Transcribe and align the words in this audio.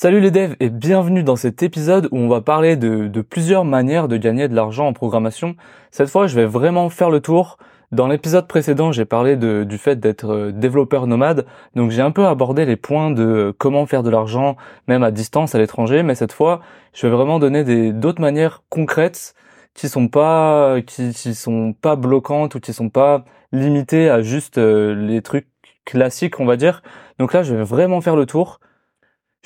Salut 0.00 0.20
les 0.20 0.30
devs 0.30 0.54
et 0.60 0.70
bienvenue 0.70 1.24
dans 1.24 1.34
cet 1.34 1.64
épisode 1.64 2.06
où 2.12 2.18
on 2.18 2.28
va 2.28 2.40
parler 2.40 2.76
de, 2.76 3.20
plusieurs 3.20 3.64
manières 3.64 4.06
de 4.06 4.16
gagner 4.16 4.46
de 4.46 4.54
l'argent 4.54 4.86
en 4.86 4.92
programmation. 4.92 5.56
Cette 5.90 6.08
fois, 6.08 6.28
je 6.28 6.36
vais 6.36 6.44
vraiment 6.44 6.88
faire 6.88 7.10
le 7.10 7.18
tour. 7.18 7.58
Dans 7.90 8.06
l'épisode 8.06 8.46
précédent, 8.46 8.92
j'ai 8.92 9.04
parlé 9.04 9.34
du 9.34 9.76
fait 9.76 9.98
d'être 9.98 10.30
euh, 10.30 10.52
développeur 10.52 11.08
nomade, 11.08 11.46
donc 11.74 11.90
j'ai 11.90 12.00
un 12.00 12.12
peu 12.12 12.26
abordé 12.28 12.64
les 12.64 12.76
points 12.76 13.10
de 13.10 13.52
comment 13.58 13.86
faire 13.86 14.04
de 14.04 14.10
l'argent, 14.10 14.56
même 14.86 15.02
à 15.02 15.10
distance 15.10 15.56
à 15.56 15.58
l'étranger, 15.58 16.04
mais 16.04 16.14
cette 16.14 16.32
fois, 16.32 16.60
je 16.92 17.04
vais 17.04 17.12
vraiment 17.12 17.40
donner 17.40 17.92
d'autres 17.92 18.20
manières 18.20 18.62
concrètes 18.68 19.34
qui 19.74 19.88
sont 19.88 20.06
pas 20.06 20.76
qui 20.86 21.34
sont 21.34 21.72
pas 21.72 21.96
bloquantes 21.96 22.54
ou 22.54 22.60
qui 22.60 22.72
sont 22.72 22.88
pas 22.88 23.24
limitées 23.50 24.08
à 24.08 24.22
juste 24.22 24.58
euh, 24.58 24.94
les 24.94 25.22
trucs 25.22 25.48
classiques, 25.84 26.38
on 26.38 26.46
va 26.46 26.56
dire. 26.56 26.84
Donc 27.18 27.32
là, 27.32 27.42
je 27.42 27.52
vais 27.52 27.64
vraiment 27.64 28.00
faire 28.00 28.14
le 28.14 28.26
tour. 28.26 28.60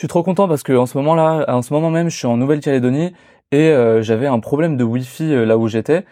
Je 0.02 0.06
suis 0.06 0.08
trop 0.08 0.24
content 0.24 0.48
parce 0.48 0.64
que 0.64 0.72
en 0.72 0.86
ce 0.86 0.98
moment-là, 0.98 1.44
en 1.46 1.62
ce 1.62 1.72
moment 1.72 1.88
même, 1.88 2.10
je 2.10 2.16
suis 2.16 2.26
en 2.26 2.36
Nouvelle-Calédonie 2.36 3.12
et 3.52 3.68
euh, 3.68 4.02
j'avais 4.02 4.26
un 4.26 4.40
problème 4.40 4.76
de 4.76 4.82
Wi-Fi 4.82 5.32
euh, 5.32 5.44
là 5.46 5.56
où 5.56 5.68
j'étais 5.68 6.04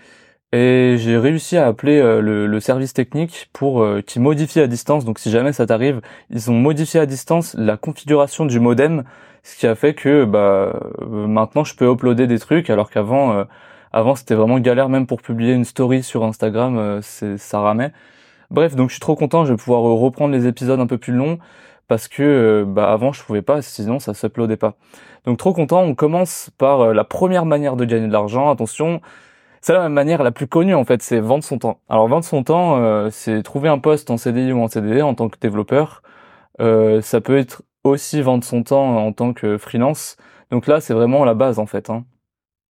et 0.53 0.95
j'ai 0.97 1.17
réussi 1.17 1.57
à 1.57 1.67
appeler 1.67 1.99
euh, 1.99 2.21
le, 2.21 2.61
service 2.61 2.93
technique 2.93 3.51
pour 3.53 3.85
qui 4.07 4.21
modifie 4.21 4.61
à 4.61 4.69
distance. 4.69 5.05
Donc 5.05 5.19
si 5.19 5.29
jamais 5.29 5.53
ça 5.53 5.67
t'arrive, 5.67 6.03
ils 6.31 6.53
ont 6.53 6.55
modifié 6.55 7.01
à 7.01 7.07
distance 7.07 7.57
la 7.59 7.77
configuration 7.77 8.47
du 8.47 8.61
modem, 8.61 9.03
ce 9.43 9.57
qui 9.57 9.67
a 9.67 9.75
fait 9.75 9.95
que 9.95 10.25
bah 10.25 10.73
maintenant 11.09 11.65
je 11.65 11.75
peux 11.75 11.91
uploader 11.91 12.29
des 12.29 12.39
trucs 12.39 12.71
alors 12.71 12.91
qu'avant 12.91 13.45
avant 13.93 14.15
c'était 14.15 14.37
vraiment 14.37 14.61
galère 14.61 14.89
même 14.89 15.09
pour 15.09 15.21
publier 15.21 15.53
une 15.53 15.65
story 15.65 16.05
sur 16.05 16.23
Instagram, 16.23 17.01
c'est 17.03 17.39
ça 17.39 17.59
ramait. 17.59 17.91
Bref, 18.53 18.77
donc 18.77 18.91
je 18.91 18.95
suis 18.95 19.01
trop 19.01 19.17
content, 19.17 19.45
je 19.45 19.53
vais 19.53 19.57
pouvoir 19.57 19.83
reprendre 19.83 20.33
les 20.33 20.47
épisodes 20.47 20.79
un 20.79 20.87
peu 20.87 20.99
plus 20.99 21.13
longs 21.13 21.41
parce 21.91 22.07
que 22.07 22.23
euh, 22.23 22.65
bah, 22.65 22.93
avant 22.93 23.13
je 23.13 23.25
pouvais 23.25 23.43
pas, 23.43 23.63
sinon 23.63 23.99
ça 23.99 24.15
s'uploadait 24.15 24.57
pas. 24.57 24.77
Donc 25.25 25.39
trop 25.39 25.53
content, 25.53 25.83
on 25.83 25.97
commence 25.97 26.51
par 26.57 26.81
euh, 26.83 26.95
la 26.95 27.03
première 27.03 27.47
manière 27.47 27.75
de 27.75 27.85
gagner 27.85 28.07
de 28.07 28.13
l'argent. 28.13 28.49
Attention, 28.49 29.01
c'est 29.61 29.73
la 29.73 29.81
même 29.81 29.93
manière 29.93 30.23
la 30.23 30.31
plus 30.31 30.47
connue 30.47 30.77
en 30.77 30.85
fait, 30.85 31.03
c'est 31.03 31.19
vendre 31.19 31.43
son 31.43 31.59
temps. 31.59 31.81
Alors 31.89 32.07
vendre 32.07 32.25
son 32.25 32.45
temps, 32.45 32.77
euh, 32.79 33.11
c'est 33.11 33.43
trouver 33.43 33.69
un 33.69 33.81
poste 33.81 34.09
en 34.11 34.19
CDI 34.19 34.53
ou 34.53 34.61
en 34.63 34.69
CDD 34.69 35.03
en 35.03 35.15
tant 35.15 35.29
que 35.29 35.37
développeur. 35.41 36.03
ça 36.61 37.21
peut 37.21 37.39
être 37.39 37.63
aussi 37.83 38.23
vendre 38.23 38.45
son 38.45 38.63
temps 38.63 38.97
en 38.99 39.13
tant 39.13 39.33
que 39.33 39.59
freelance. 39.59 40.17
Donc 40.53 40.69
là, 40.69 40.81
c'est 40.81 40.95
vraiment 40.95 41.25
la 41.25 41.35
base 41.35 41.59
en 41.59 41.67
fait. 41.67 41.91
Hein. 41.91 42.05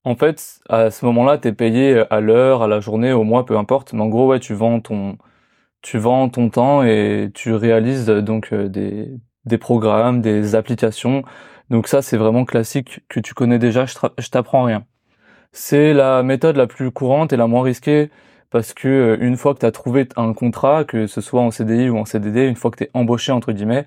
En 0.05 0.17
fait, 0.17 0.61
à 0.71 0.91
ce 0.91 1.05
moment-là, 1.07 1.37
tu 1.37 1.49
es 1.49 1.53
payé 1.53 2.05
à 2.11 2.21
l'heure, 2.21 2.63
à 2.63 2.69
la 2.69 2.81
journée, 2.81 3.13
au 3.13 3.25
mois, 3.25 3.45
peu 3.45 3.59
importe. 3.59 3.93
Mais 3.93 4.03
en 4.03 4.09
gros, 4.09 4.29
ouais, 4.29 4.41
tu 4.41 4.55
vends 4.55 4.81
ton 4.81 5.19
tu 5.83 5.99
vends 5.99 6.29
ton 6.29 6.51
temps 6.51 6.83
et 6.83 7.31
tu 7.35 7.55
réalises 7.55 8.07
donc 8.07 8.53
euh, 8.53 8.69
des, 8.69 9.09
des 9.45 9.59
programmes, 9.59 10.21
des 10.21 10.55
applications. 10.55 11.25
Donc 11.71 11.89
ça, 11.89 12.03
c'est 12.03 12.17
vraiment 12.17 12.45
classique 12.45 13.01
que 13.09 13.21
tu 13.21 13.35
connais 13.35 13.59
déjà, 13.59 13.87
je 13.87 14.29
t'apprends 14.29 14.65
rien. 14.65 14.85
C'est 15.53 15.93
la 15.95 16.23
méthode 16.23 16.57
la 16.57 16.67
plus 16.67 16.91
courante 16.91 17.33
et 17.33 17.37
la 17.37 17.47
moins 17.47 17.63
risquée 17.63 18.11
parce 18.51 18.75
que 18.75 18.89
euh, 18.89 19.17
une 19.21 19.37
fois 19.37 19.55
que 19.55 19.61
tu 19.61 19.67
as 19.67 19.73
trouvé 19.73 20.09
un 20.17 20.33
contrat, 20.35 20.85
que 20.85 21.07
ce 21.07 21.21
soit 21.21 21.41
en 21.41 21.51
CDI 21.51 21.89
ou 21.91 21.99
en 21.99 22.05
CDD, 22.05 22.47
une 22.47 22.57
fois 22.57 22.71
que 22.71 22.79
tu 22.79 22.85
es 22.85 22.91
embauché 22.95 23.33
entre 23.33 23.53
guillemets, 23.53 23.87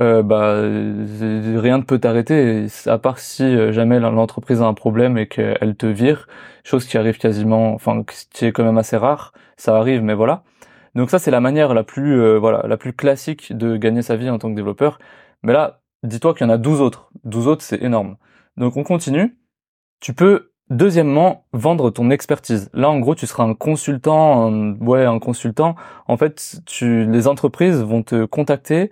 euh, 0.00 0.22
bah 0.22 0.62
rien 1.60 1.78
ne 1.78 1.82
peut 1.82 1.98
t'arrêter 1.98 2.66
à 2.86 2.98
part 2.98 3.18
si 3.18 3.44
euh, 3.44 3.72
jamais 3.72 4.00
l'entreprise 4.00 4.62
a 4.62 4.66
un 4.66 4.74
problème 4.74 5.18
et 5.18 5.28
qu'elle 5.28 5.76
te 5.76 5.86
vire, 5.86 6.26
chose 6.64 6.86
qui 6.86 6.98
arrive 6.98 7.18
quasiment, 7.18 7.74
enfin 7.74 8.02
qui 8.32 8.46
est 8.46 8.52
quand 8.52 8.64
même 8.64 8.78
assez 8.78 8.96
rare, 8.96 9.32
ça 9.56 9.76
arrive, 9.76 10.02
mais 10.02 10.14
voilà. 10.14 10.42
Donc 10.94 11.10
ça 11.10 11.18
c'est 11.18 11.30
la 11.30 11.40
manière 11.40 11.74
la 11.74 11.84
plus 11.84 12.20
euh, 12.20 12.38
voilà 12.38 12.66
la 12.66 12.76
plus 12.76 12.92
classique 12.92 13.56
de 13.56 13.76
gagner 13.76 14.02
sa 14.02 14.16
vie 14.16 14.30
en 14.30 14.38
tant 14.38 14.50
que 14.50 14.56
développeur. 14.56 14.98
Mais 15.42 15.52
là, 15.52 15.82
dis-toi 16.02 16.34
qu'il 16.34 16.46
y 16.46 16.50
en 16.50 16.52
a 16.52 16.58
12 16.58 16.80
autres. 16.80 17.10
12 17.24 17.48
autres, 17.48 17.62
c'est 17.62 17.82
énorme. 17.82 18.16
Donc 18.56 18.76
on 18.76 18.84
continue. 18.84 19.38
Tu 20.00 20.14
peux 20.14 20.52
deuxièmement 20.70 21.46
vendre 21.52 21.90
ton 21.90 22.10
expertise. 22.10 22.70
Là 22.74 22.90
en 22.90 22.98
gros, 23.00 23.14
tu 23.14 23.26
seras 23.26 23.44
un 23.44 23.54
consultant 23.54 24.50
ouais, 24.80 25.04
un 25.04 25.18
consultant. 25.18 25.76
En 26.08 26.16
fait, 26.16 26.60
tu 26.66 27.06
les 27.10 27.28
entreprises 27.28 27.82
vont 27.82 28.02
te 28.02 28.24
contacter 28.24 28.90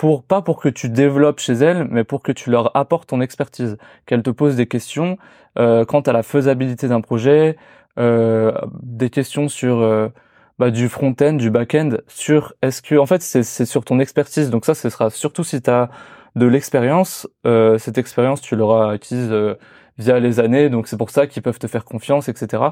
pour 0.00 0.24
pas 0.24 0.42
pour 0.42 0.60
que 0.60 0.68
tu 0.68 0.88
développes 0.88 1.40
chez 1.40 1.52
elles, 1.52 1.86
mais 1.90 2.04
pour 2.04 2.22
que 2.22 2.32
tu 2.32 2.50
leur 2.50 2.74
apportes 2.76 3.10
ton 3.10 3.20
expertise, 3.20 3.76
qu'elles 4.06 4.22
te 4.22 4.30
posent 4.30 4.56
des 4.56 4.66
questions 4.66 5.18
euh, 5.58 5.84
quant 5.84 6.00
à 6.00 6.12
la 6.12 6.22
faisabilité 6.22 6.88
d'un 6.88 7.02
projet, 7.02 7.56
euh, 7.98 8.52
des 8.82 9.10
questions 9.10 9.48
sur 9.48 9.80
euh, 9.80 10.08
bah, 10.60 10.70
du 10.70 10.90
front-end, 10.90 11.32
du 11.34 11.50
back-end 11.50 11.96
sur 12.06 12.52
que 12.84 12.96
en 12.98 13.06
fait 13.06 13.22
c'est 13.22 13.64
sur 13.64 13.82
ton 13.82 13.98
expertise. 13.98 14.50
Donc 14.50 14.66
ça 14.66 14.74
ce 14.74 14.90
sera 14.90 15.08
surtout 15.10 15.42
si 15.42 15.62
tu 15.62 15.70
as 15.70 15.88
de 16.36 16.46
l'expérience, 16.46 17.26
euh, 17.46 17.78
cette 17.78 17.96
expérience 17.98 18.42
tu 18.42 18.56
l'auras 18.56 18.92
acquise 18.92 19.28
euh, 19.32 19.54
via 19.98 20.20
les 20.20 20.38
années, 20.38 20.68
donc 20.68 20.86
c'est 20.88 20.98
pour 20.98 21.08
ça 21.10 21.26
qu'ils 21.26 21.42
peuvent 21.42 21.58
te 21.58 21.66
faire 21.66 21.84
confiance, 21.86 22.28
etc. 22.28 22.62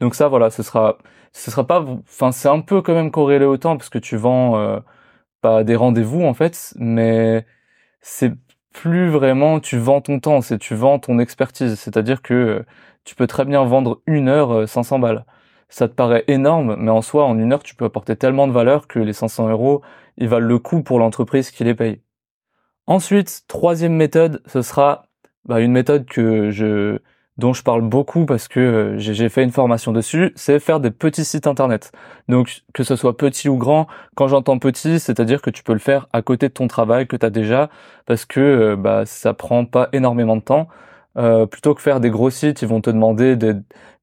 Donc 0.00 0.16
ça 0.16 0.26
voilà, 0.28 0.50
ce 0.50 0.64
sera 0.64 0.98
ce 1.32 1.50
sera 1.52 1.64
pas 1.66 1.80
enfin 1.82 2.32
c'est 2.32 2.48
un 2.48 2.60
peu 2.60 2.82
quand 2.82 2.94
même 2.94 3.12
corrélé 3.12 3.44
au 3.44 3.56
temps 3.58 3.76
parce 3.76 3.90
que 3.90 3.98
tu 4.00 4.16
vends 4.16 4.58
euh, 4.58 4.80
pas 5.40 5.64
des 5.64 5.76
rendez-vous 5.76 6.24
en 6.24 6.34
fait, 6.34 6.74
mais 6.78 7.46
c'est 8.00 8.32
plus 8.72 9.08
vraiment 9.10 9.60
tu 9.60 9.78
vends 9.78 10.00
ton 10.00 10.20
temps, 10.20 10.40
c'est 10.42 10.58
tu 10.58 10.74
vends 10.74 10.98
ton 10.98 11.18
expertise, 11.20 11.78
c'est-à-dire 11.78 12.22
que 12.22 12.64
tu 13.04 13.14
peux 13.14 13.26
très 13.28 13.44
bien 13.44 13.64
vendre 13.64 14.02
une 14.06 14.28
heure 14.28 14.68
500 14.68 14.98
balles 15.00 15.24
ça 15.68 15.88
te 15.88 15.94
paraît 15.94 16.24
énorme, 16.28 16.76
mais 16.78 16.90
en 16.90 17.02
soi, 17.02 17.24
en 17.24 17.38
une 17.38 17.52
heure, 17.52 17.62
tu 17.62 17.74
peux 17.74 17.84
apporter 17.84 18.16
tellement 18.16 18.46
de 18.46 18.52
valeur 18.52 18.86
que 18.86 18.98
les 18.98 19.12
500 19.12 19.50
euros, 19.50 19.82
ils 20.16 20.28
valent 20.28 20.46
le 20.46 20.58
coup 20.58 20.82
pour 20.82 20.98
l'entreprise 20.98 21.50
qui 21.50 21.64
les 21.64 21.74
paye. 21.74 22.00
Ensuite, 22.86 23.44
troisième 23.48 23.94
méthode, 23.94 24.42
ce 24.46 24.62
sera 24.62 25.06
bah, 25.44 25.60
une 25.60 25.72
méthode 25.72 26.06
que 26.06 26.50
je 26.50 26.98
dont 27.38 27.52
je 27.52 27.62
parle 27.62 27.82
beaucoup 27.82 28.24
parce 28.24 28.48
que 28.48 28.60
euh, 28.60 28.98
j'ai 28.98 29.28
fait 29.28 29.42
une 29.42 29.52
formation 29.52 29.92
dessus, 29.92 30.32
c'est 30.36 30.58
faire 30.58 30.80
des 30.80 30.90
petits 30.90 31.24
sites 31.24 31.46
internet. 31.46 31.92
Donc 32.28 32.62
que 32.72 32.82
ce 32.82 32.96
soit 32.96 33.16
petit 33.16 33.48
ou 33.48 33.56
grand, 33.58 33.86
quand 34.14 34.28
j'entends 34.28 34.58
petit, 34.58 34.98
c'est-à-dire 34.98 35.42
que 35.42 35.50
tu 35.50 35.62
peux 35.62 35.74
le 35.74 35.78
faire 35.78 36.08
à 36.12 36.22
côté 36.22 36.48
de 36.48 36.54
ton 36.54 36.66
travail 36.66 37.06
que 37.06 37.16
tu 37.16 37.26
as 37.26 37.30
déjà 37.30 37.68
parce 38.06 38.24
que 38.24 38.40
euh, 38.40 38.76
bah 38.76 39.04
ça 39.06 39.34
prend 39.34 39.64
pas 39.66 39.88
énormément 39.92 40.36
de 40.36 40.42
temps. 40.42 40.68
Euh, 41.18 41.46
plutôt 41.46 41.74
que 41.74 41.80
faire 41.80 42.00
des 42.00 42.10
gros 42.10 42.30
sites, 42.30 42.62
ils 42.62 42.68
vont 42.68 42.80
te 42.80 42.90
demander 42.90 43.36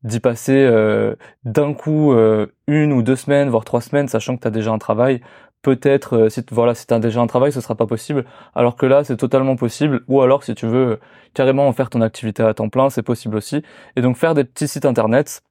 d'y 0.03 0.19
passer 0.19 0.65
euh, 0.65 1.15
d'un 1.43 1.73
coup 1.73 2.11
euh, 2.13 2.47
une 2.67 2.91
ou 2.91 3.03
deux 3.03 3.15
semaines, 3.15 3.49
voire 3.49 3.65
trois 3.65 3.81
semaines, 3.81 4.07
sachant 4.07 4.35
que 4.35 4.41
tu 4.41 4.47
as 4.47 4.51
déjà 4.51 4.71
un 4.71 4.79
travail. 4.79 5.21
Peut-être, 5.61 6.27
si 6.29 6.43
voilà, 6.51 6.75
si 6.75 6.87
tu 6.87 6.93
as 6.93 6.99
déjà 6.99 7.21
un 7.21 7.27
travail, 7.27 7.51
ce 7.53 7.61
sera 7.61 7.75
pas 7.75 7.85
possible. 7.85 8.25
Alors 8.55 8.75
que 8.75 8.85
là, 8.85 9.03
c'est 9.03 9.15
totalement 9.15 9.55
possible. 9.55 10.03
Ou 10.07 10.21
alors, 10.21 10.43
si 10.43 10.55
tu 10.55 10.65
veux 10.67 10.99
carrément 11.33 11.67
en 11.67 11.73
faire 11.73 11.89
ton 11.89 12.01
activité 12.01 12.43
à 12.43 12.53
temps 12.53 12.69
plein, 12.69 12.89
c'est 12.89 13.03
possible 13.03 13.37
aussi. 13.37 13.63
Et 13.95 14.01
donc, 14.01 14.17
faire 14.17 14.33
des 14.33 14.43
petits 14.43 14.67
sites 14.67 14.85
internet. 14.85 15.41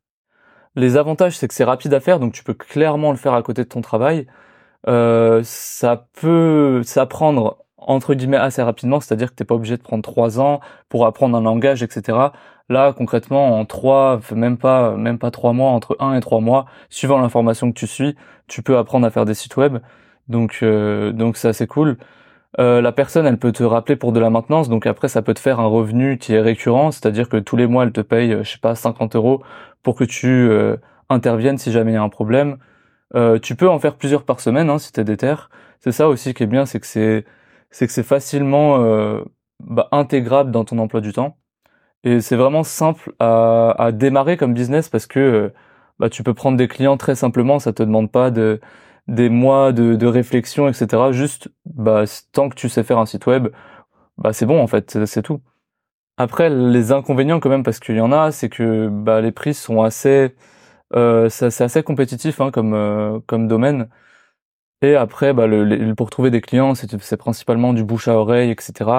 Les 0.76 0.96
avantages, 0.96 1.38
c'est 1.38 1.48
que 1.48 1.54
c'est 1.54 1.64
rapide 1.64 1.94
à 1.94 2.00
faire, 2.00 2.18
donc 2.18 2.32
tu 2.32 2.44
peux 2.44 2.54
clairement 2.54 3.10
le 3.10 3.16
faire 3.18 3.34
à 3.34 3.42
côté 3.42 3.62
de 3.64 3.68
ton 3.68 3.80
travail. 3.82 4.26
ça 4.86 6.06
peut 6.20 6.82
s'apprendre 6.84 7.62
entre 7.88 8.14
guillemets 8.14 8.36
assez 8.36 8.62
rapidement, 8.62 9.00
c'est-à-dire 9.00 9.30
que 9.30 9.34
t'es 9.34 9.44
pas 9.44 9.54
obligé 9.54 9.76
de 9.76 9.82
prendre 9.82 10.02
trois 10.02 10.40
ans 10.40 10.60
pour 10.88 11.06
apprendre 11.06 11.36
un 11.36 11.42
langage, 11.42 11.82
etc. 11.82 12.18
Là, 12.68 12.92
concrètement, 12.92 13.58
en 13.58 13.64
trois, 13.64 14.20
même 14.34 14.56
pas, 14.56 14.96
même 14.96 15.18
pas 15.18 15.30
trois 15.30 15.52
mois, 15.52 15.70
entre 15.70 15.96
un 16.00 16.14
et 16.14 16.20
trois 16.20 16.40
mois, 16.40 16.66
suivant 16.90 17.18
l'information 17.18 17.70
que 17.72 17.78
tu 17.78 17.86
suis, 17.86 18.16
tu 18.48 18.62
peux 18.62 18.78
apprendre 18.78 19.06
à 19.06 19.10
faire 19.10 19.24
des 19.24 19.34
sites 19.34 19.56
web. 19.56 19.78
Donc, 20.28 20.60
euh, 20.62 21.12
donc 21.12 21.36
c'est 21.36 21.48
assez 21.48 21.66
cool. 21.66 21.98
Euh, 22.58 22.80
la 22.80 22.92
personne, 22.92 23.26
elle 23.26 23.38
peut 23.38 23.52
te 23.52 23.62
rappeler 23.62 23.96
pour 23.96 24.12
de 24.12 24.20
la 24.20 24.30
maintenance, 24.30 24.68
donc 24.68 24.86
après, 24.86 25.08
ça 25.08 25.22
peut 25.22 25.34
te 25.34 25.40
faire 25.40 25.60
un 25.60 25.66
revenu 25.66 26.18
qui 26.18 26.34
est 26.34 26.40
récurrent, 26.40 26.90
c'est-à-dire 26.90 27.28
que 27.28 27.38
tous 27.38 27.56
les 27.56 27.66
mois, 27.66 27.84
elle 27.84 27.92
te 27.92 28.00
paye, 28.02 28.38
je 28.42 28.50
sais 28.50 28.58
pas, 28.58 28.74
50 28.74 29.16
euros 29.16 29.42
pour 29.82 29.94
que 29.96 30.04
tu 30.04 30.28
euh, 30.28 30.76
interviennes 31.08 31.58
si 31.58 31.72
jamais 31.72 31.92
il 31.92 31.94
y 31.94 31.98
a 31.98 32.02
un 32.02 32.08
problème. 32.08 32.58
tu 33.42 33.56
peux 33.56 33.68
en 33.68 33.78
faire 33.78 33.96
plusieurs 33.96 34.24
par 34.24 34.40
semaine, 34.40 34.70
hein, 34.70 34.78
si 34.78 34.92
t'es 34.92 35.04
déter. 35.04 35.34
C'est 35.80 35.92
ça 35.92 36.08
aussi 36.08 36.32
qui 36.34 36.44
est 36.44 36.46
bien, 36.46 36.64
c'est 36.66 36.80
que 36.80 36.86
c'est 36.86 37.24
c'est 37.72 37.86
que 37.88 37.92
c'est 37.92 38.04
facilement 38.04 38.82
euh, 38.84 39.22
bah, 39.60 39.88
intégrable 39.92 40.52
dans 40.52 40.64
ton 40.64 40.78
emploi 40.78 41.00
du 41.00 41.12
temps. 41.12 41.38
Et 42.04 42.20
c'est 42.20 42.36
vraiment 42.36 42.64
simple 42.64 43.14
à, 43.20 43.74
à, 43.78 43.92
démarrer 43.92 44.36
comme 44.36 44.54
business 44.54 44.88
parce 44.88 45.06
que 45.06 45.20
euh, 45.20 45.50
bah, 45.98 46.10
tu 46.10 46.22
peux 46.22 46.34
prendre 46.34 46.56
des 46.58 46.68
clients 46.68 46.96
très 46.96 47.14
simplement, 47.16 47.58
ça 47.58 47.72
te 47.72 47.82
demande 47.82 48.10
pas 48.12 48.30
de 48.30 48.60
des 49.08 49.28
mois 49.28 49.72
de, 49.72 49.96
de 49.96 50.06
réflexion, 50.06 50.68
etc. 50.68 51.12
Juste, 51.12 51.48
bah, 51.64 52.04
tant 52.32 52.48
que 52.48 52.54
tu 52.54 52.68
sais 52.68 52.84
faire 52.84 52.98
un 52.98 53.06
site 53.06 53.26
web, 53.26 53.48
bah, 54.18 54.32
c'est 54.32 54.46
bon, 54.46 54.60
en 54.62 54.66
fait, 54.66 55.04
c'est 55.06 55.22
tout. 55.22 55.40
Après, 56.18 56.50
les 56.50 56.92
inconvénients 56.92 57.40
quand 57.40 57.48
même, 57.50 57.62
parce 57.64 57.80
qu'il 57.80 57.96
y 57.96 58.00
en 58.00 58.12
a, 58.12 58.32
c'est 58.32 58.48
que 58.48 58.88
bah, 58.88 59.20
les 59.20 59.32
prix 59.32 59.54
sont 59.54 59.82
assez, 59.82 60.34
euh, 60.94 61.28
c'est 61.30 61.62
assez 61.62 61.82
compétitif 61.82 62.40
hein, 62.40 62.50
comme 62.50 62.74
euh, 62.74 63.20
comme 63.26 63.48
domaine. 63.48 63.88
Et 64.82 64.96
après, 64.96 65.32
bah, 65.32 65.46
le, 65.46 65.94
pour 65.94 66.10
trouver 66.10 66.30
des 66.30 66.40
clients, 66.40 66.74
c'est 66.74 67.16
principalement 67.16 67.72
du 67.72 67.84
bouche 67.84 68.08
à 68.08 68.16
oreille, 68.18 68.50
etc. 68.50 68.90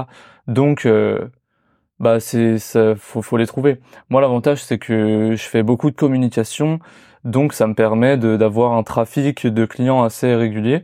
Donc, 0.48 0.86
euh, 0.86 1.28
bah, 2.00 2.20
c'est 2.20 2.58
ça, 2.58 2.96
faut, 2.96 3.22
faut 3.22 3.38
les 3.38 3.48
trouver. 3.48 3.80
Moi, 4.10 4.22
l'avantage, 4.22 4.64
c'est 4.64 4.80
que 4.80 5.36
je 5.36 5.44
fais 5.44 5.64
beaucoup 5.64 5.92
de 5.92 5.96
communication, 5.96 6.80
donc 7.26 7.54
ça 7.54 7.68
me 7.68 7.76
permet 7.76 8.18
d'avoir 8.18 8.74
un 8.74 8.84
trafic 8.84 9.46
de 9.48 9.66
clients 9.66 10.04
assez 10.04 10.34
régulier. 10.36 10.84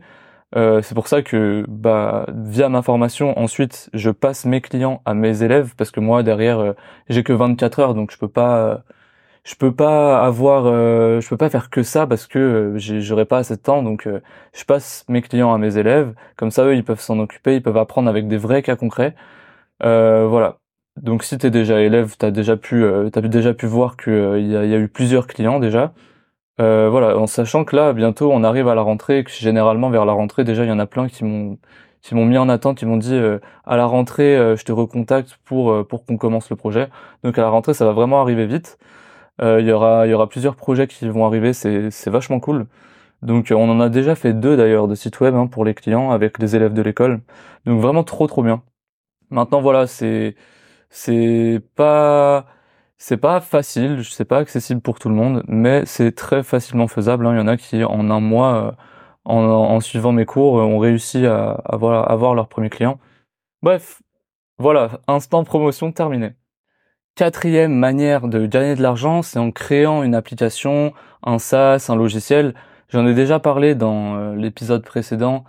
Euh, 0.56 0.82
c'est 0.82 0.94
pour 0.96 1.06
ça 1.06 1.22
que 1.22 1.64
bah 1.68 2.26
via 2.34 2.68
ma 2.68 2.82
formation 2.82 3.38
ensuite 3.38 3.88
je 3.94 4.10
passe 4.10 4.46
mes 4.46 4.60
clients 4.60 5.00
à 5.04 5.14
mes 5.14 5.44
élèves 5.44 5.74
parce 5.76 5.92
que 5.92 6.00
moi 6.00 6.24
derrière 6.24 6.58
euh, 6.58 6.72
j'ai 7.08 7.22
que 7.22 7.32
24 7.32 7.78
heures 7.78 7.94
donc 7.94 8.10
je 8.10 8.18
peux 8.18 8.26
pas 8.26 8.82
je 9.44 9.54
peux 9.54 9.74
pas 9.74 10.24
avoir 10.24 10.66
euh, 10.66 11.20
je 11.20 11.28
peux 11.28 11.36
pas 11.36 11.50
faire 11.50 11.70
que 11.70 11.82
ça 11.82 12.06
parce 12.06 12.26
que 12.26 12.74
j'aurais 12.78 13.24
pas 13.26 13.38
assez 13.38 13.56
de 13.56 13.62
temps. 13.62 13.82
Donc 13.82 14.08
je 14.52 14.64
passe 14.64 15.04
mes 15.08 15.22
clients 15.22 15.52
à 15.54 15.58
mes 15.58 15.78
élèves. 15.78 16.14
Comme 16.36 16.50
ça 16.50 16.64
eux 16.64 16.74
ils 16.74 16.84
peuvent 16.84 17.00
s'en 17.00 17.18
occuper. 17.18 17.56
Ils 17.56 17.62
peuvent 17.62 17.76
apprendre 17.78 18.08
avec 18.08 18.28
des 18.28 18.36
vrais 18.36 18.62
cas 18.62 18.76
concrets. 18.76 19.14
Voilà. 19.80 20.58
Donc 20.96 21.24
si 21.24 21.38
tu 21.38 21.46
es 21.46 21.50
déjà 21.50 21.80
élève 21.80 22.16
tu 22.18 22.26
as 22.26 22.30
déjà 22.30 22.56
pu 22.56 22.84
t'as 23.12 23.20
déjà 23.22 23.54
pu 23.54 23.66
voir 23.66 23.96
que 23.96 24.38
il 24.38 24.48
y 24.48 24.56
a, 24.56 24.78
eu 24.78 24.88
plusieurs 24.88 25.26
clients 25.26 25.60
déjà. 25.60 25.92
Euh, 26.60 26.90
voilà, 26.90 27.16
en 27.18 27.26
sachant 27.26 27.64
que 27.64 27.74
là, 27.74 27.92
bientôt, 27.94 28.30
on 28.32 28.44
arrive 28.44 28.68
à 28.68 28.74
la 28.74 28.82
rentrée, 28.82 29.24
que 29.24 29.30
généralement 29.30 29.88
vers 29.88 30.04
la 30.04 30.12
rentrée, 30.12 30.44
déjà, 30.44 30.64
il 30.64 30.68
y 30.68 30.72
en 30.72 30.78
a 30.78 30.86
plein 30.86 31.08
qui 31.08 31.24
m'ont 31.24 31.58
qui 32.02 32.14
m'ont 32.14 32.24
mis 32.24 32.38
en 32.38 32.48
attente, 32.48 32.78
qui 32.78 32.86
m'ont 32.86 32.96
dit 32.96 33.14
euh, 33.14 33.38
à 33.66 33.76
la 33.76 33.86
rentrée, 33.86 34.36
euh, 34.36 34.56
je 34.56 34.64
te 34.64 34.72
recontacte 34.72 35.38
pour 35.44 35.86
pour 35.86 36.04
qu'on 36.04 36.16
commence 36.18 36.50
le 36.50 36.56
projet. 36.56 36.88
Donc 37.24 37.38
à 37.38 37.42
la 37.42 37.48
rentrée, 37.50 37.74
ça 37.74 37.84
va 37.86 37.92
vraiment 37.92 38.20
arriver 38.20 38.46
vite. 38.46 38.78
Il 39.42 39.66
y 39.66 39.72
aura 39.72 40.06
il 40.06 40.10
y 40.10 40.14
aura 40.14 40.28
plusieurs 40.28 40.56
projets 40.56 40.86
qui 40.86 41.08
vont 41.08 41.26
arriver, 41.26 41.52
c'est 41.52 41.90
c'est 41.90 42.10
vachement 42.10 42.40
cool. 42.40 42.66
Donc 43.22 43.52
on 43.54 43.68
en 43.70 43.80
a 43.80 43.88
déjà 43.88 44.14
fait 44.14 44.32
deux 44.34 44.56
d'ailleurs 44.56 44.88
de 44.88 44.94
sites 44.94 45.20
web 45.20 45.34
hein, 45.34 45.46
pour 45.46 45.64
les 45.64 45.74
clients 45.74 46.10
avec 46.10 46.38
les 46.38 46.56
élèves 46.56 46.74
de 46.74 46.82
l'école. 46.82 47.20
Donc 47.66 47.80
vraiment 47.80 48.04
trop 48.04 48.26
trop 48.26 48.42
bien. 48.42 48.62
Maintenant 49.30 49.60
voilà, 49.60 49.86
c'est 49.86 50.36
c'est 50.90 51.62
pas 51.76 52.46
c'est 53.00 53.16
pas 53.16 53.40
facile, 53.40 54.04
c'est 54.04 54.26
pas 54.26 54.38
accessible 54.38 54.80
pour 54.82 54.98
tout 54.98 55.08
le 55.08 55.14
monde, 55.14 55.42
mais 55.48 55.86
c'est 55.86 56.12
très 56.14 56.42
facilement 56.42 56.88
faisable. 56.88 57.26
Hein. 57.26 57.34
Il 57.34 57.38
y 57.38 57.40
en 57.40 57.48
a 57.48 57.56
qui, 57.56 57.82
en 57.84 58.10
un 58.10 58.20
mois, 58.20 58.54
euh, 58.66 58.72
en, 59.24 59.80
suivant 59.80 60.12
mes 60.12 60.26
cours, 60.26 60.54
ont 60.54 60.78
réussi 60.78 61.26
à 61.26 61.52
avoir, 61.64 62.10
avoir 62.10 62.34
leur 62.34 62.48
premier 62.48 62.70
client. 62.70 62.98
Bref, 63.62 64.02
voilà, 64.58 65.00
instant 65.08 65.44
promotion 65.44 65.92
terminé. 65.92 66.34
Quatrième 67.14 67.74
manière 67.74 68.28
de 68.28 68.46
gagner 68.46 68.74
de 68.74 68.82
l'argent, 68.82 69.22
c'est 69.22 69.38
en 69.38 69.50
créant 69.50 70.02
une 70.02 70.14
application, 70.14 70.92
un 71.22 71.38
SaaS, 71.38 71.86
un 71.88 71.96
logiciel. 71.96 72.54
J'en 72.88 73.06
ai 73.06 73.14
déjà 73.14 73.38
parlé 73.38 73.74
dans 73.74 74.16
euh, 74.16 74.34
l'épisode 74.36 74.82
précédent 74.84 75.44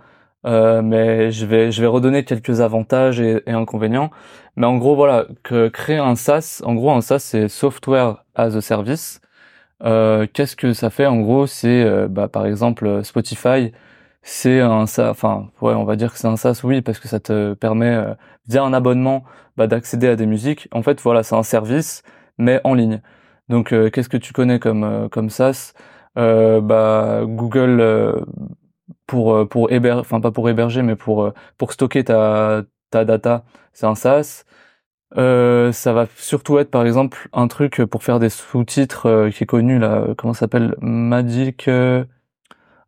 euh, 0.46 0.81
mais 0.81 1.31
je 1.31 1.46
vais 1.46 1.72
je 1.72 1.81
vais 1.81 1.88
redonner 1.88 2.24
quelques 2.25 2.62
avantages 2.62 3.19
et, 3.19 3.42
inconvénients. 3.48 4.10
Mais 4.56 4.66
en 4.66 4.78
gros 4.78 4.96
voilà, 4.96 5.28
que 5.44 5.68
créer 5.69 5.98
un 5.98 6.16
SaaS, 6.16 6.62
en 6.66 6.74
gros 6.74 6.92
un 6.92 7.02
SaaS 7.02 7.19
c'est 7.19 7.48
software 7.48 8.24
as 8.36 8.56
a 8.56 8.62
service. 8.62 9.22
Euh, 9.84 10.28
Qu'est-ce 10.34 10.56
que 10.56 10.74
ça 10.74 10.90
fait? 10.90 11.06
En 11.07 11.19
gros, 11.22 11.48
c'est 11.48 11.84
euh, 11.84 12.07
bah, 12.07 12.28
par 12.28 12.46
exemple 12.46 13.04
Spotify, 13.04 13.72
c'est 14.23 14.59
un 14.62 14.85
SaaS. 14.88 15.09
Enfin, 15.12 15.50
ouais, 15.62 15.73
on 15.73 15.85
va 15.85 15.95
dire 15.95 16.12
que 16.13 16.19
c'est 16.19 16.27
un 16.27 16.38
SaaS, 16.38 16.62
oui, 16.63 16.81
parce 16.81 17.00
que 17.00 17.07
ça 17.07 17.19
te 17.19 17.53
permet 17.53 17.89
euh, 17.95 18.13
via 18.47 18.63
un 18.63 18.73
abonnement 18.73 19.23
bah, 19.57 19.68
d'accéder 19.68 20.07
à 20.07 20.15
des 20.15 20.25
musiques. 20.25 20.68
En 20.71 20.83
fait, 20.83 21.01
voilà, 21.01 21.23
c'est 21.23 21.35
un 21.35 21.44
service, 21.44 22.03
mais 22.38 22.62
en 22.63 22.73
ligne. 22.73 23.01
Donc, 23.50 23.69
qu'est-ce 23.69 24.09
que 24.09 24.18
tu 24.18 24.33
connais 24.33 24.59
comme 24.59 25.09
comme 25.12 25.29
SaaS 25.29 25.73
bah, 26.15 27.21
Google 27.25 28.25
pour 29.12 29.33
euh, 29.35 29.45
pour 29.45 29.71
héberger, 29.71 30.00
enfin 30.01 30.21
pas 30.21 30.31
pour 30.31 30.50
héberger, 30.50 30.81
mais 30.83 30.95
pour 30.95 31.23
euh, 31.23 31.33
pour 31.57 31.73
stocker 31.73 32.03
ta 32.03 32.63
ta 32.91 33.06
data, 33.06 33.44
c'est 33.73 33.85
un 33.85 33.95
SaaS. 33.95 34.45
Euh, 35.18 35.73
ça 35.73 35.94
va 35.94 36.07
surtout 36.15 36.57
être 36.59 36.71
par 36.71 36.85
exemple 36.85 37.29
un 37.33 37.47
truc 37.50 37.83
pour 37.85 38.03
faire 38.03 38.19
des 38.19 38.29
sous-titres 38.29 39.07
euh, 39.07 39.29
qui 39.29 39.44
est 39.44 39.47
connu 39.47 39.79
là, 39.79 40.07
comment 40.18 40.33
ça 40.33 40.41
s'appelle? 40.41 40.75
Magic. 40.81 41.69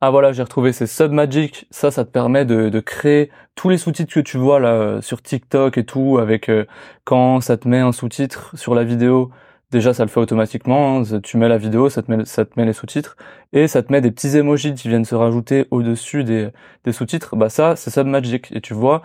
Ah 0.05 0.11
voilà, 0.11 0.33
j'ai 0.33 0.43
retrouvé 0.43 0.73
c'est 0.73 0.85
Submagic. 0.85 1.65
Ça, 1.71 1.89
ça 1.89 2.03
te 2.03 2.09
permet 2.09 2.43
de, 2.43 2.67
de 2.67 2.79
créer 2.81 3.31
tous 3.55 3.69
les 3.69 3.77
sous-titres 3.77 4.13
que 4.13 4.19
tu 4.19 4.37
vois 4.37 4.59
là 4.59 5.01
sur 5.01 5.21
TikTok 5.21 5.77
et 5.77 5.85
tout, 5.85 6.17
avec 6.19 6.51
quand 7.05 7.39
ça 7.39 7.55
te 7.55 7.69
met 7.69 7.79
un 7.79 7.93
sous-titre 7.93 8.51
sur 8.57 8.75
la 8.75 8.83
vidéo, 8.83 9.31
déjà 9.71 9.93
ça 9.93 10.03
le 10.03 10.09
fait 10.09 10.19
automatiquement. 10.19 10.99
Hein. 10.99 11.21
Tu 11.21 11.37
mets 11.37 11.47
la 11.47 11.57
vidéo, 11.57 11.87
ça 11.87 12.01
te 12.01 12.11
met, 12.11 12.25
ça 12.25 12.43
te 12.43 12.51
met 12.59 12.65
les 12.65 12.73
sous-titres 12.73 13.15
et 13.53 13.69
ça 13.69 13.81
te 13.81 13.93
met 13.93 14.01
des 14.01 14.11
petits 14.11 14.35
emojis 14.35 14.73
qui 14.73 14.89
viennent 14.89 15.05
se 15.05 15.15
rajouter 15.15 15.67
au-dessus 15.71 16.25
des, 16.25 16.49
des 16.83 16.91
sous-titres. 16.91 17.37
Bah 17.37 17.47
ça, 17.47 17.77
c'est 17.77 17.89
Submagic. 17.89 18.51
Et 18.51 18.59
tu 18.59 18.73
vois, 18.73 19.03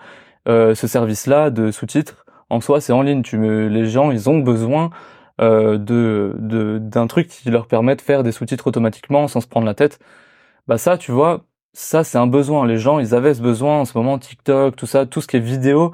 euh, 0.49 0.75
ce 0.75 0.85
service-là 0.85 1.49
de 1.49 1.71
sous-titres, 1.71 2.25
en 2.49 2.59
soi, 2.59 2.81
c'est 2.81 2.91
en 2.91 3.03
ligne. 3.03 3.21
Tu 3.21 3.37
me, 3.37 3.69
les 3.69 3.87
gens, 3.87 4.11
ils 4.11 4.29
ont 4.29 4.39
besoin 4.39 4.89
euh, 5.39 5.77
de 5.77 6.35
d'un 6.81 7.07
truc 7.07 7.29
qui 7.29 7.49
leur 7.51 7.67
permet 7.67 7.95
de 7.95 8.01
faire 8.01 8.21
des 8.23 8.33
sous-titres 8.33 8.67
automatiquement 8.67 9.29
sans 9.29 9.39
se 9.39 9.47
prendre 9.47 9.65
la 9.65 9.75
tête. 9.75 9.97
Bah 10.69 10.77
ça, 10.77 10.99
tu 10.99 11.11
vois, 11.11 11.45
ça 11.73 12.03
c'est 12.03 12.19
un 12.19 12.27
besoin. 12.27 12.67
Les 12.67 12.77
gens, 12.77 12.99
ils 12.99 13.15
avaient 13.15 13.33
ce 13.33 13.41
besoin 13.41 13.79
en 13.79 13.85
ce 13.85 13.97
moment, 13.97 14.19
TikTok, 14.19 14.75
tout 14.75 14.85
ça, 14.85 15.07
tout 15.07 15.19
ce 15.19 15.27
qui 15.27 15.37
est 15.37 15.39
vidéo 15.39 15.93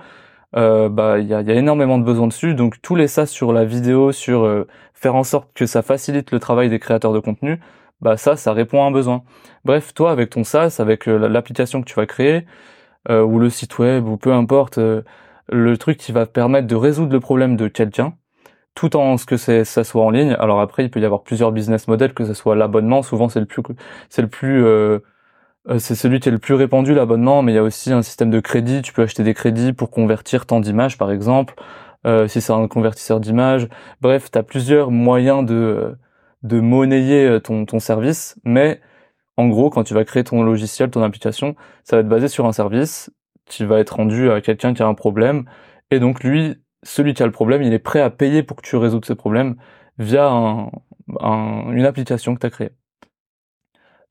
euh, 0.57 0.89
bah 0.89 1.19
il 1.19 1.27
y 1.27 1.33
a, 1.33 1.42
énormément 1.54 1.98
de 1.98 2.04
besoins 2.04 2.27
dessus. 2.27 2.56
Donc 2.56 2.81
tous 2.81 2.95
les 2.95 3.07
ça 3.07 3.25
sur 3.25 3.54
la 3.54 3.66
vidéo, 3.66 4.12
sur 4.12 4.44
euh, 4.45 4.68
faire 4.94 5.16
en 5.16 5.24
sorte 5.24 5.54
que 5.54 5.66
ça 5.66 5.81
facilite 5.81 6.31
le 6.31 6.39
travail 6.42 6.69
des 6.69 6.80
créateurs 6.80 7.13
de 7.13 7.19
contenu, 7.19 7.62
bah 8.01 8.18
ça, 8.18 8.36
ça 8.38 8.54
répond 8.54 8.83
à 8.83 8.88
un 8.88 8.92
besoin. 8.92 9.24
Bref, 9.66 9.94
toi 9.94 10.12
avec 10.12 10.31
ton 10.31 10.44
SaaS, 10.44 10.78
avec 10.80 11.07
euh, 11.07 11.30
l'application 11.30 11.81
que 11.81 11.88
tu 11.88 11.95
vas 11.95 12.06
créer 12.07 12.45
ou 13.10 13.39
le 13.39 13.50
site 13.51 13.80
web 13.80 14.07
ou 14.07 14.18
peu 14.18 14.33
importe, 14.33 14.80
le 15.50 15.78
truc 15.78 15.98
qui 15.98 16.12
va 16.12 16.25
permettre 16.25 16.68
de 16.68 16.75
résoudre 16.75 17.13
le 17.13 17.19
problème 17.19 17.56
de 17.56 17.68
quelqu'un, 17.68 18.16
tout 18.75 18.95
en 18.98 19.18
ce 19.18 19.25
que 19.25 19.38
c'est 19.38 19.63
ça 19.66 19.83
soit 19.83 20.04
en 20.04 20.10
ligne. 20.12 20.36
Alors 20.39 20.60
après, 20.62 20.83
il 20.86 20.92
peut 20.92 21.00
y 21.01 21.06
avoir 21.06 21.24
plusieurs 21.24 21.51
business 21.51 21.88
models, 21.88 22.13
que 22.13 22.25
ce 22.25 22.33
soit 22.33 22.56
l'abonnement, 22.56 23.04
souvent 23.04 23.30
c'est 23.30 23.39
le 23.39 23.45
plus 23.48 23.63
c'est 24.10 24.22
le 24.22 24.27
plus 24.30 24.66
euh, 24.66 25.00
c'est 25.80 25.95
celui 25.95 26.19
qui 26.19 26.30
est 26.30 26.31
le 26.31 26.38
plus 26.39 26.54
répandu 26.54 26.94
l'abonnement, 26.94 27.42
mais 27.42 27.54
il 27.54 27.56
y 27.56 27.57
a 27.57 27.63
aussi 27.63 27.92
un 27.92 28.04
système 28.04 28.30
de 28.30 28.39
crédit. 28.39 28.81
Tu 28.81 28.94
peux 28.94 29.02
acheter 29.04 29.23
des 29.23 29.33
crédits 29.33 29.73
pour 29.73 29.90
convertir 29.90 30.45
tant 30.45 30.59
d'images, 30.59 30.97
par 30.97 31.11
exemple, 31.11 31.56
euh, 32.06 32.28
si 32.28 32.40
c'est 32.42 32.54
un 32.54 32.68
convertisseur 32.68 33.19
d'images. 33.19 33.68
Bref, 34.02 34.30
tu 34.31 34.38
as 34.38 34.44
plusieurs 34.44 34.92
moyens 34.92 35.45
de 35.45 35.95
de 36.44 36.59
monnayer 36.59 37.26
euh, 37.28 37.40
ton 37.40 37.66
ton 37.66 37.80
service, 37.80 38.38
mais 38.44 38.81
en 39.38 39.47
gros, 39.49 39.69
quand 39.69 39.83
tu 39.83 39.94
vas 39.94 40.06
créer 40.06 40.23
ton 40.23 40.44
logiciel, 40.44 40.90
ton 40.92 41.04
application, 41.04 41.56
ça 41.83 41.97
va 41.97 42.02
être 42.02 42.09
basé 42.09 42.28
sur 42.28 42.45
un 42.45 42.54
service 42.54 43.11
qui 43.45 43.66
va 43.66 43.80
être 43.80 43.95
rendu 43.97 44.31
à 44.31 44.42
quelqu'un 44.42 44.73
qui 44.73 44.83
a 44.83 44.88
un 44.88 44.94
problème, 44.95 45.45
et 45.92 45.99
donc 45.99 46.23
lui, 46.23 46.57
celui 46.85 47.13
qui 47.13 47.23
a 47.23 47.25
le 47.25 47.31
problème, 47.31 47.63
il 47.63 47.73
est 47.73 47.80
prêt 47.80 48.01
à 48.01 48.09
payer 48.09 48.44
pour 48.44 48.57
que 48.57 48.61
tu 48.61 48.77
résoudes 48.77 49.06
ce 49.06 49.13
problème 49.13 49.56
via 49.97 50.27
un, 50.30 50.71
une 51.71 51.85
application 51.85 52.35
que 52.35 52.39
tu 52.39 52.45
as 52.47 52.49
créée. 52.49 52.71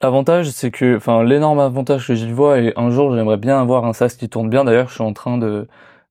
L'avantage, 0.03 0.51
c'est 0.51 0.71
que, 0.71 0.97
enfin, 0.97 1.23
l'énorme 1.25 1.61
avantage 1.61 2.07
que 2.07 2.15
j'y 2.15 2.31
vois, 2.31 2.59
et 2.59 2.73
un 2.77 2.91
jour, 2.91 3.15
j'aimerais 3.15 3.39
bien 3.39 3.61
avoir 3.61 3.85
un 3.87 3.93
SaaS 3.95 4.17
qui 4.19 4.29
tourne 4.29 4.51
bien. 4.51 4.65
D'ailleurs, 4.65 4.89
je 4.89 4.95
suis 4.95 5.03
en 5.03 5.13
train 5.13 5.39
de 5.39 5.67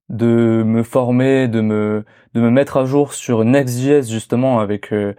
de 0.10 0.64
me 0.66 0.84
former, 0.84 1.48
de 1.48 1.62
me 1.62 2.06
de 2.34 2.42
me 2.42 2.50
mettre 2.50 2.78
à 2.78 2.86
jour 2.86 3.14
sur 3.14 3.44
Next.js 3.46 4.10
justement 4.12 4.60
avec 4.60 4.94
euh, 4.94 5.14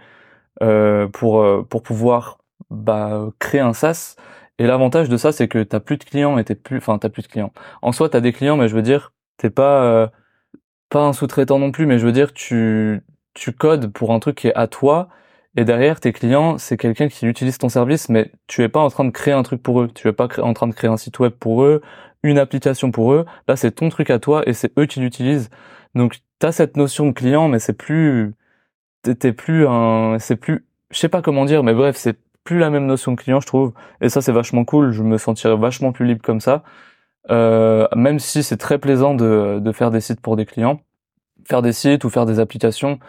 euh, 0.63 1.07
pour 1.09 1.41
euh, 1.41 1.63
pour 1.69 1.83
pouvoir 1.83 2.39
bah, 2.69 3.29
créer 3.39 3.61
un 3.61 3.73
SaaS. 3.73 4.15
Et 4.59 4.67
l'avantage 4.67 5.09
de 5.09 5.17
ça, 5.17 5.31
c'est 5.31 5.47
que 5.49 5.63
t'as 5.63 5.79
plus 5.81 5.97
de 5.97 6.03
clients 6.05 6.37
et 6.37 6.45
t'es 6.45 6.55
plus, 6.55 6.77
enfin, 6.77 6.97
t'as 6.99 7.09
plus 7.09 7.23
de 7.23 7.27
clients. 7.27 7.53
En 7.81 7.91
soi, 7.91 8.09
t'as 8.09 8.21
des 8.21 8.33
clients, 8.33 8.57
mais 8.57 8.67
je 8.69 8.75
veux 8.75 8.81
dire, 8.81 9.13
t'es 9.37 9.49
pas 9.49 10.11
pas 10.95 11.03
un 11.03 11.13
sous-traitant 11.13 11.59
non 11.59 11.71
plus, 11.71 11.85
mais 11.85 11.99
je 11.99 12.05
veux 12.05 12.13
dire, 12.13 12.33
tu 12.33 13.01
tu 13.33 13.51
codes 13.51 13.91
pour 13.91 14.13
un 14.13 14.19
truc 14.19 14.37
qui 14.37 14.47
est 14.47 14.55
à 14.55 14.67
toi 14.67 15.09
et 15.57 15.65
derrière, 15.65 15.99
tes 15.99 16.13
clients, 16.13 16.57
c'est 16.57 16.77
quelqu'un 16.77 17.09
qui 17.09 17.25
utilise 17.27 17.57
ton 17.57 17.69
service, 17.69 18.09
mais 18.09 18.31
tu 18.47 18.61
es 18.63 18.69
pas 18.69 18.81
en 18.81 18.89
train 18.89 19.05
de 19.05 19.11
créer 19.11 19.33
un 19.33 19.43
truc 19.43 19.61
pour 19.63 19.81
eux. 19.81 19.89
Tu 19.93 20.07
es 20.09 20.13
pas 20.13 20.27
en 20.39 20.53
train 20.53 20.67
de 20.67 20.73
créer 20.73 20.89
un 20.89 20.97
site 20.97 21.19
web 21.19 21.31
pour 21.33 21.63
eux, 21.63 21.81
une 22.23 22.37
application 22.39 22.91
pour 22.91 23.13
eux. 23.13 23.25
Là, 23.47 23.55
c'est 23.57 23.71
ton 23.71 23.89
truc 23.89 24.09
à 24.09 24.19
toi 24.19 24.43
et 24.47 24.53
c'est 24.53 24.77
eux 24.79 24.85
qui 24.85 24.99
l'utilisent. 25.01 25.49
Donc, 25.95 26.19
tu 26.39 26.47
as 26.47 26.51
cette 26.53 26.77
notion 26.77 27.07
de 27.07 27.11
client, 27.13 27.47
mais 27.49 27.59
c'est 27.59 27.73
plus, 27.73 28.33
t'es 29.03 29.33
plus 29.33 29.67
un, 29.67 30.17
c'est 30.19 30.35
plus, 30.37 30.65
je 30.91 30.99
sais 30.99 31.09
pas 31.09 31.21
comment 31.21 31.45
dire, 31.45 31.63
mais 31.63 31.73
bref, 31.73 31.95
c'est 31.97 32.17
plus 32.43 32.59
la 32.59 32.69
même 32.69 32.85
notion 32.85 33.11
de 33.13 33.17
client, 33.17 33.39
je 33.41 33.47
trouve. 33.47 33.73
Et 34.01 34.09
ça, 34.09 34.21
c'est 34.21 34.33
vachement 34.33 34.65
cool. 34.65 34.91
Je 34.91 35.03
me 35.03 35.17
sentirais 35.17 35.57
vachement 35.57 35.91
plus 35.93 36.05
libre 36.05 36.21
comme 36.23 36.41
ça. 36.41 36.63
Euh, 37.31 37.87
même 37.95 38.19
si 38.19 38.43
c'est 38.43 38.57
très 38.57 38.77
plaisant 38.79 39.15
de, 39.15 39.59
de 39.59 39.71
faire 39.71 39.91
des 39.91 40.01
sites 40.01 40.21
pour 40.21 40.35
des 40.35 40.45
clients, 40.45 40.81
faire 41.45 41.61
des 41.61 41.73
sites 41.73 42.03
ou 42.03 42.09
faire 42.09 42.25
des 42.25 42.39
applications, 42.39 42.99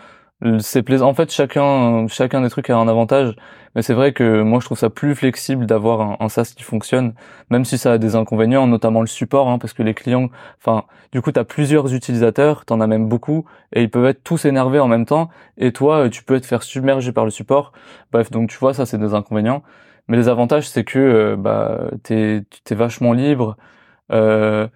c'est 0.59 0.83
plaisant. 0.83 1.09
En 1.09 1.15
fait, 1.15 1.33
chacun, 1.33 2.07
chacun 2.09 2.43
des 2.43 2.51
trucs 2.51 2.69
a 2.69 2.77
un 2.77 2.89
avantage, 2.89 3.35
mais 3.75 3.83
c'est 3.83 3.95
vrai 3.95 4.13
que 4.13 4.43
moi 4.43 4.61
je 4.61 4.67
trouve 4.67 4.79
ça 4.79 4.91
plus 4.91 5.15
flexible 5.15 5.67
d'avoir 5.67 6.01
un, 6.03 6.17
un, 6.21 6.29
SaaS 6.29 6.53
qui 6.55 6.63
fonctionne, 6.63 7.15
même 7.51 7.65
si 7.65 7.79
ça 7.79 7.93
a 7.93 7.99
des 7.99 8.17
inconvénients, 8.17 8.67
notamment 8.67 9.01
le 9.01 9.07
support, 9.07 9.49
hein, 9.49 9.59
parce 9.59 9.73
que 9.73 9.83
les 9.83 9.95
clients, 9.95 10.29
enfin, 10.59 10.85
du 11.13 11.23
coup, 11.23 11.33
t'as 11.33 11.45
plusieurs 11.45 11.93
utilisateurs, 11.95 12.67
t'en 12.67 12.81
as 12.81 12.87
même 12.87 13.09
beaucoup, 13.09 13.47
et 13.73 13.83
ils 13.83 13.91
peuvent 13.91 14.07
être 14.07 14.23
tous 14.25 14.45
énervés 14.45 14.79
en 14.81 14.89
même 14.89 15.07
temps, 15.07 15.31
et 15.57 15.73
toi, 15.73 16.09
tu 16.11 16.23
peux 16.23 16.39
te 16.41 16.47
faire 16.47 16.63
submerger 16.63 17.13
par 17.13 17.25
le 17.25 17.31
support. 17.31 17.73
Bref, 18.13 18.31
donc 18.31 18.51
tu 18.51 18.59
vois, 18.59 18.75
ça 18.75 18.85
c'est 18.87 18.99
des 18.99 19.15
inconvénients. 19.15 19.63
Mais 20.09 20.17
les 20.17 20.29
avantages, 20.29 20.69
c'est 20.69 20.85
que 20.85 20.99
euh, 20.99 21.37
bah 21.37 21.91
t'es 22.03 22.45
t'es 22.65 22.75
vachement 22.75 23.13
libre. 23.13 23.57
Euh, 24.13 24.69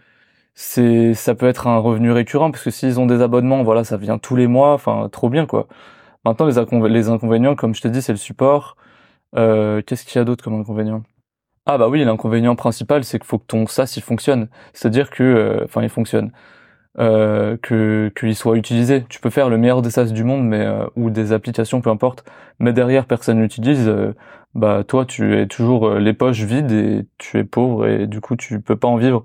c'est 0.62 1.14
ça 1.14 1.34
peut 1.34 1.48
être 1.48 1.66
un 1.68 1.78
revenu 1.78 2.12
récurrent 2.12 2.50
parce 2.50 2.62
que 2.64 2.70
s'ils 2.70 3.00
ont 3.00 3.06
des 3.06 3.22
abonnements, 3.22 3.62
voilà, 3.62 3.82
ça 3.82 3.96
vient 3.96 4.18
tous 4.18 4.36
les 4.36 4.46
mois, 4.46 4.74
enfin 4.74 5.08
trop 5.10 5.30
bien 5.30 5.46
quoi. 5.46 5.66
Maintenant 6.24 6.46
les, 6.46 6.58
inconvénients, 7.08 7.56
comme 7.56 7.74
je 7.74 7.80
te 7.80 7.88
dis, 7.88 8.02
c'est 8.02 8.12
le 8.12 8.18
support. 8.18 8.76
Euh, 9.36 9.80
Qu'est-ce 9.86 10.04
qu'il 10.04 10.18
y 10.18 10.22
a 10.22 10.24
d'autre 10.24 10.44
comme 10.44 10.54
inconvénient? 10.60 11.02
Ah 11.64 11.78
bah 11.78 11.88
oui, 11.88 12.04
l'inconvénient 12.04 12.56
principal, 12.56 13.04
c'est 13.04 13.18
qu'il 13.18 13.26
faut 13.26 13.38
que 13.38 13.46
ton 13.46 13.66
SaaS 13.66 13.94
il 13.96 14.02
fonctionne, 14.02 14.48
c'est-à-dire 14.74 15.10
que, 15.10 15.22
euh, 15.22 15.64
enfin, 15.64 15.82
il 15.82 15.88
fonctionne, 15.88 16.30
euh, 16.98 17.56
que 17.62 18.12
qu'il 18.18 18.34
soit 18.36 18.56
utilisé. 18.58 19.04
Tu 19.08 19.20
peux 19.20 19.30
faire 19.30 19.48
le 19.48 19.56
meilleur 19.56 19.80
des 19.80 19.90
SaaS 19.90 20.12
du 20.12 20.24
monde, 20.24 20.44
mais 20.46 20.60
euh, 20.66 20.86
ou 20.96 21.10
des 21.10 21.32
applications, 21.32 21.80
peu 21.80 21.90
importe, 21.90 22.24
mais 22.58 22.72
derrière 22.74 23.06
personne 23.06 23.40
l'utilise. 23.40 23.88
Euh, 23.88 24.14
bah 24.54 24.84
toi, 24.86 25.06
tu 25.06 25.38
es 25.38 25.46
toujours 25.46 25.94
les 25.94 26.12
poches 26.12 26.42
vides 26.42 26.72
et 26.72 27.06
tu 27.18 27.38
es 27.38 27.44
pauvre 27.44 27.86
et 27.86 28.06
du 28.06 28.20
coup 28.20 28.36
tu 28.36 28.60
peux 28.60 28.76
pas 28.76 28.88
en 28.88 28.96
vivre. 28.96 29.24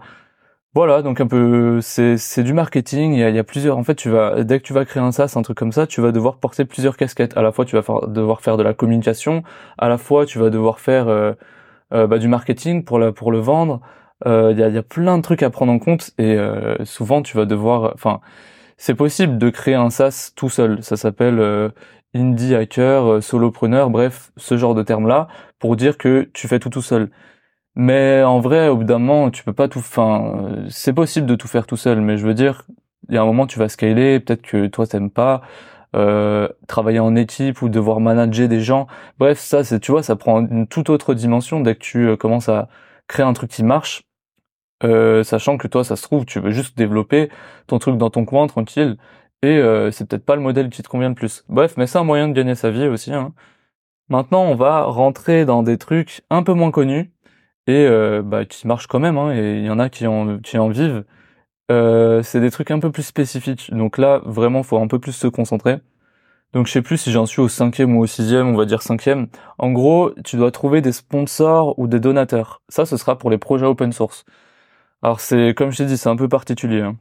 Voilà, 0.75 1.01
donc 1.01 1.21
un 1.21 1.27
peu, 1.27 1.79
c'est 1.81 2.43
du 2.43 2.51
marketing. 2.53 3.13
Il 3.13 3.19
y 3.19 3.23
a, 3.23 3.29
il 3.29 3.35
y 3.35 3.39
a 3.39 3.45
plusieurs. 3.45 3.77
En 3.77 3.83
fait, 3.85 3.95
tu 3.95 4.09
vas 4.09 4.43
dès 4.43 4.59
que 4.59 4.65
tu 4.65 4.73
vas 4.73 4.83
créer 4.83 5.01
un 5.01 5.13
SaaS, 5.13 5.33
un 5.37 5.41
truc 5.41 5.57
comme 5.57 5.71
ça, 5.71 5.87
tu 5.87 6.01
vas 6.01 6.11
devoir 6.11 6.37
porter 6.37 6.65
plusieurs 6.65 6.97
casquettes. 6.97 7.37
À 7.37 7.41
la 7.41 7.53
fois, 7.53 7.63
tu 7.63 7.77
vas 7.77 8.07
devoir 8.07 8.41
faire 8.41 8.57
de 8.57 8.63
la 8.63 8.73
communication. 8.73 9.43
À 9.77 9.87
la 9.87 9.97
fois, 9.97 10.25
tu 10.25 10.37
vas 10.37 10.49
devoir 10.49 10.81
faire 10.81 11.07
euh, 11.07 11.31
euh, 11.93 12.07
bah, 12.07 12.17
du 12.17 12.27
marketing 12.27 12.83
pour 12.83 12.99
la 12.99 13.13
pour 13.13 13.31
le 13.31 13.39
vendre. 13.39 13.79
Euh, 14.25 14.51
il 14.51 14.59
y, 14.59 14.63
a, 14.63 14.69
y 14.69 14.77
a 14.77 14.83
plein 14.83 15.17
de 15.17 15.21
trucs 15.23 15.43
à 15.43 15.49
prendre 15.49 15.71
en 15.71 15.79
compte 15.79 16.11
et 16.17 16.37
souvent, 16.83 17.21
tu 17.21 17.37
vas 17.37 17.45
devoir. 17.45 17.93
Enfin, 17.95 18.19
c'est 18.77 18.95
possible 18.95 19.37
de 19.37 19.49
créer 19.49 19.75
un 19.75 19.89
SaaS 19.89 20.33
tout 20.35 20.49
seul. 20.49 20.83
Ça 20.83 20.97
s'appelle 20.97 21.71
indie 22.13 22.55
hacker, 22.55 23.23
solopreneur, 23.23 23.89
bref, 23.89 24.31
ce 24.37 24.57
genre 24.57 24.75
de 24.75 24.83
termes 24.83 25.07
là 25.07 25.27
pour 25.59 25.75
dire 25.77 25.97
que 25.97 26.29
tu 26.33 26.47
fais 26.49 26.59
tout 26.59 26.69
tout 26.69 26.81
seul. 26.81 27.09
Mais 27.75 28.23
en 28.23 28.39
vrai, 28.39 28.69
au 28.69 28.77
bout 28.77 28.83
d'un 28.85 28.99
moment, 28.99 29.31
tu 29.31 29.43
peux 29.43 29.53
pas 29.53 29.67
tout. 29.67 29.79
Enfin, 29.79 30.65
c'est 30.69 30.93
possible 30.93 31.27
de 31.27 31.35
tout 31.35 31.47
faire 31.47 31.67
tout 31.67 31.77
seul, 31.77 32.01
mais 32.01 32.17
je 32.17 32.25
veux 32.25 32.33
dire, 32.33 32.63
il 33.09 33.15
y 33.15 33.17
a 33.17 33.21
un 33.21 33.25
moment, 33.25 33.47
tu 33.47 33.59
vas 33.59 33.69
scaler. 33.69 34.19
Peut-être 34.19 34.41
que 34.41 34.67
toi, 34.67 34.87
t'aimes 34.87 35.11
pas 35.11 35.41
euh, 35.95 36.47
travailler 36.67 36.99
en 36.99 37.15
équipe 37.15 37.61
ou 37.61 37.69
devoir 37.69 37.99
manager 37.99 38.47
des 38.47 38.61
gens. 38.61 38.87
Bref, 39.19 39.39
ça, 39.39 39.63
c'est, 39.63 39.79
tu 39.79 39.91
vois, 39.91 40.03
ça 40.03 40.15
prend 40.15 40.41
une 40.41 40.67
toute 40.67 40.89
autre 40.89 41.13
dimension 41.13 41.59
dès 41.61 41.75
que 41.75 41.81
tu 41.81 42.07
euh, 42.07 42.17
commences 42.17 42.49
à 42.49 42.69
créer 43.07 43.25
un 43.25 43.33
truc 43.33 43.51
qui 43.51 43.63
marche. 43.63 44.03
Euh, 44.83 45.23
sachant 45.23 45.57
que 45.57 45.67
toi, 45.67 45.83
ça 45.83 45.95
se 45.95 46.03
trouve, 46.03 46.25
tu 46.25 46.39
veux 46.39 46.51
juste 46.51 46.77
développer 46.77 47.29
ton 47.67 47.79
truc 47.79 47.97
dans 47.97 48.09
ton 48.09 48.25
coin 48.25 48.45
tranquille, 48.47 48.97
et 49.41 49.57
euh, 49.57 49.91
c'est 49.91 50.07
peut-être 50.07 50.25
pas 50.25 50.35
le 50.35 50.41
modèle 50.41 50.69
qui 50.69 50.83
te 50.83 50.89
convient 50.89 51.09
le 51.09 51.15
plus. 51.15 51.45
Bref, 51.49 51.75
mais 51.77 51.87
c'est 51.87 51.97
un 51.97 52.03
moyen 52.03 52.27
de 52.27 52.33
gagner 52.33 52.55
sa 52.55 52.71
vie 52.71 52.87
aussi. 52.87 53.13
Hein. 53.13 53.33
Maintenant, 54.09 54.43
on 54.43 54.55
va 54.55 54.83
rentrer 54.83 55.45
dans 55.45 55.63
des 55.63 55.77
trucs 55.77 56.23
un 56.29 56.43
peu 56.43 56.53
moins 56.53 56.71
connus 56.71 57.11
et 57.67 57.85
euh, 57.87 58.21
bah, 58.23 58.45
qui 58.45 58.67
marchent 58.67 58.87
quand 58.87 58.99
même, 58.99 59.17
hein, 59.17 59.33
et 59.35 59.57
il 59.59 59.65
y 59.65 59.69
en 59.69 59.79
a 59.79 59.89
qui 59.89 60.07
en, 60.07 60.39
qui 60.39 60.57
en 60.57 60.69
vivent. 60.69 61.03
Euh, 61.71 62.21
c'est 62.23 62.39
des 62.41 62.51
trucs 62.51 62.71
un 62.71 62.79
peu 62.79 62.91
plus 62.91 63.03
spécifiques, 63.03 63.71
donc 63.73 63.97
là 63.97 64.21
vraiment 64.25 64.63
faut 64.63 64.77
un 64.77 64.87
peu 64.87 64.99
plus 64.99 65.13
se 65.13 65.27
concentrer. 65.27 65.79
Donc 66.53 66.67
je 66.67 66.71
sais 66.71 66.81
plus 66.81 66.97
si 66.97 67.11
j'en 67.11 67.25
suis 67.25 67.41
au 67.41 67.49
cinquième 67.49 67.97
ou 67.97 68.01
au 68.01 68.07
sixième, 68.07 68.47
on 68.47 68.55
va 68.55 68.65
dire 68.65 68.81
cinquième. 68.81 69.27
En 69.57 69.71
gros, 69.71 70.11
tu 70.23 70.37
dois 70.37 70.51
trouver 70.51 70.81
des 70.81 70.93
sponsors 70.93 71.77
ou 71.77 71.87
des 71.87 71.99
donateurs. 71.99 72.61
Ça, 72.69 72.85
ce 72.85 72.97
sera 72.97 73.17
pour 73.17 73.29
les 73.29 73.37
projets 73.37 73.65
open 73.65 73.91
source. 73.91 74.25
Alors 75.01 75.19
c'est 75.19 75.53
comme 75.55 75.71
je 75.71 75.77
t'ai 75.77 75.85
dit, 75.85 75.97
c'est 75.97 76.09
un 76.09 76.15
peu 76.15 76.29
particulier. 76.29 76.81
Hein. 76.81 76.97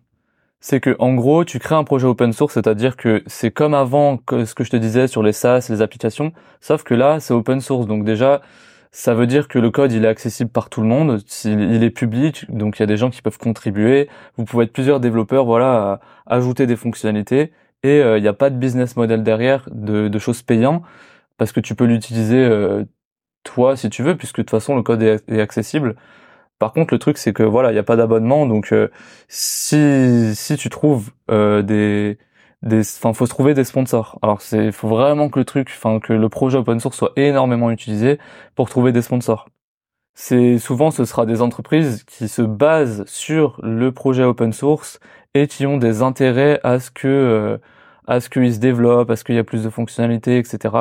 C'est 0.61 0.81
que 0.81 0.97
en 0.99 1.15
gros, 1.15 1.45
tu 1.45 1.59
crées 1.59 1.75
un 1.75 1.85
projet 1.85 2.07
open 2.07 2.33
source, 2.33 2.55
c'est-à-dire 2.55 2.97
que 2.97 3.23
c'est 3.27 3.51
comme 3.51 3.75
avant 3.75 4.17
que 4.19 4.45
ce 4.45 4.55
que 4.55 4.65
je 4.65 4.71
te 4.71 4.77
disais 4.77 5.09
sur 5.09 5.23
les 5.23 5.33
SaaS, 5.33 5.67
les 5.71 5.83
applications, 5.83 6.33
sauf 6.61 6.83
que 6.85 6.95
là 6.95 7.21
c'est 7.21 7.35
open 7.35 7.61
source. 7.61 7.87
Donc 7.87 8.05
déjà, 8.05 8.41
ça 8.97 9.13
veut 9.13 9.27
dire 9.27 9.49
que 9.49 9.59
le 9.59 9.73
code 9.73 9.91
il 9.91 10.05
est 10.05 10.09
accessible 10.09 10.51
par 10.51 10.71
tout 10.71 10.81
le 10.81 10.87
monde, 10.87 11.21
il 11.45 11.83
est 11.83 11.91
public, 11.91 12.47
donc 12.49 12.79
il 12.79 12.83
y 12.83 12.85
a 12.85 12.87
des 12.87 12.97
gens 12.97 13.11
qui 13.11 13.23
peuvent 13.23 13.39
contribuer. 13.39 14.09
Vous 14.37 14.45
pouvez 14.45 14.67
être 14.67 14.73
plusieurs 14.73 15.01
développeurs, 15.01 15.45
voilà, 15.47 16.01
à 16.27 16.37
ajouter 16.37 16.69
des 16.69 16.77
fonctionnalités 16.77 17.53
et 17.83 18.01
euh, 18.01 18.19
il 18.19 18.23
n'y 18.23 18.29
a 18.29 18.33
pas 18.33 18.51
de 18.51 18.57
business 18.57 18.95
model 18.97 19.25
derrière 19.25 19.69
de, 19.73 20.07
de 20.07 20.19
choses 20.21 20.43
payantes 20.43 20.85
parce 21.39 21.51
que 21.51 21.59
tu 21.59 21.75
peux 21.75 21.87
l'utiliser 21.87 22.39
euh, 22.39 22.85
toi 23.43 23.77
si 23.77 23.91
tu 23.91 24.05
veux 24.05 24.17
puisque 24.17 24.37
de 24.37 24.43
toute 24.43 24.51
façon 24.51 24.77
le 24.77 24.83
code 24.85 25.03
est, 25.03 25.41
accessible. 25.41 25.97
Par 26.61 26.73
contre 26.73 26.95
le 26.95 27.01
truc 27.01 27.19
c'est 27.19 27.33
que 27.33 27.43
voilà 27.43 27.71
il 27.71 27.75
n'y 27.75 27.81
a 27.81 27.85
pas 27.85 27.97
d'abonnement 27.97 28.47
donc 28.47 28.73
euh, 28.73 28.89
si 29.27 30.37
si 30.37 30.57
tu 30.57 30.71
trouves 30.71 31.11
des 31.29 32.17
enfin 32.67 33.13
faut 33.13 33.27
se 33.27 33.31
trouver 33.31 33.55
des 33.55 33.65
sponsors. 33.65 34.19
Alors 34.23 34.41
c'est 34.41 34.73
faut 34.73 34.89
vraiment 34.89 35.29
que 35.29 35.39
le 35.39 35.45
truc 35.45 35.71
enfin 35.77 36.01
que 36.01 36.13
le 36.13 36.29
projet 36.29 36.59
open 36.59 36.81
source 36.81 36.97
soit 36.97 37.13
énormément 37.17 37.71
utilisé 37.71 38.19
pour 38.55 38.69
trouver 38.71 38.93
des 38.93 39.03
sponsors. 39.03 39.49
C'est 40.15 40.59
souvent 40.59 40.91
ce 40.91 41.05
sera 41.05 41.27
des 41.27 41.43
entreprises 41.43 42.05
qui 42.05 42.29
se 42.29 42.43
basent 42.43 43.05
sur 43.07 43.61
le 43.63 43.93
projet 43.93 44.25
open 44.25 44.53
source 44.53 45.01
et 45.35 45.47
qui 45.49 45.67
ont 45.67 45.77
des 45.79 46.03
intérêts 46.03 46.61
à 46.63 46.81
ce 46.81 46.91
que 46.91 47.09
euh, 47.09 47.59
à 48.07 48.21
ce 48.21 48.29
qu'il 48.31 48.53
se 48.55 48.61
développe 48.61 49.11
à 49.11 49.17
ce 49.17 49.25
qu'il 49.25 49.35
y 49.35 49.39
a 49.39 49.45
plus 49.45 49.65
de 49.65 49.71
fonctionnalités 49.71 50.39
etc 50.39 50.75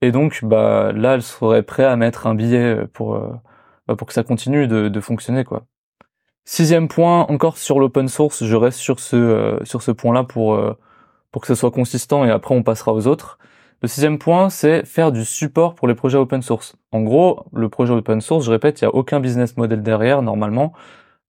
et 0.00 0.12
donc 0.12 0.40
bah 0.44 0.92
là 0.92 1.14
elles 1.14 1.22
seraient 1.22 1.62
prêtes 1.62 1.86
à 1.86 1.96
mettre 1.96 2.26
un 2.26 2.34
billet 2.34 2.86
pour 2.92 3.16
euh, 3.16 3.32
bah, 3.86 3.96
pour 3.96 4.06
que 4.08 4.14
ça 4.14 4.22
continue 4.24 4.66
de, 4.68 4.88
de 4.88 5.00
fonctionner 5.00 5.44
quoi. 5.44 5.64
Sixième 6.46 6.88
point, 6.88 7.22
encore 7.28 7.56
sur 7.56 7.80
l'open 7.80 8.06
source, 8.08 8.44
je 8.44 8.56
reste 8.56 8.78
sur 8.78 9.00
ce 9.00 9.16
euh, 9.16 9.64
sur 9.64 9.82
ce 9.82 9.90
point-là 9.90 10.24
pour 10.24 10.54
pour 11.34 11.42
que 11.42 11.48
ce 11.48 11.56
soit 11.56 11.72
consistant 11.72 12.24
et 12.24 12.30
après 12.30 12.54
on 12.54 12.62
passera 12.62 12.92
aux 12.92 13.08
autres. 13.08 13.40
Le 13.82 13.88
sixième 13.88 14.20
point, 14.20 14.50
c'est 14.50 14.86
faire 14.86 15.10
du 15.10 15.24
support 15.24 15.74
pour 15.74 15.88
les 15.88 15.96
projets 15.96 16.16
open 16.16 16.42
source. 16.42 16.76
En 16.92 17.00
gros, 17.00 17.44
le 17.52 17.68
projet 17.68 17.92
open 17.92 18.20
source, 18.20 18.46
je 18.46 18.52
répète, 18.52 18.80
il 18.80 18.84
n'y 18.84 18.86
a 18.88 18.94
aucun 18.94 19.18
business 19.18 19.56
model 19.56 19.82
derrière 19.82 20.22
normalement, 20.22 20.74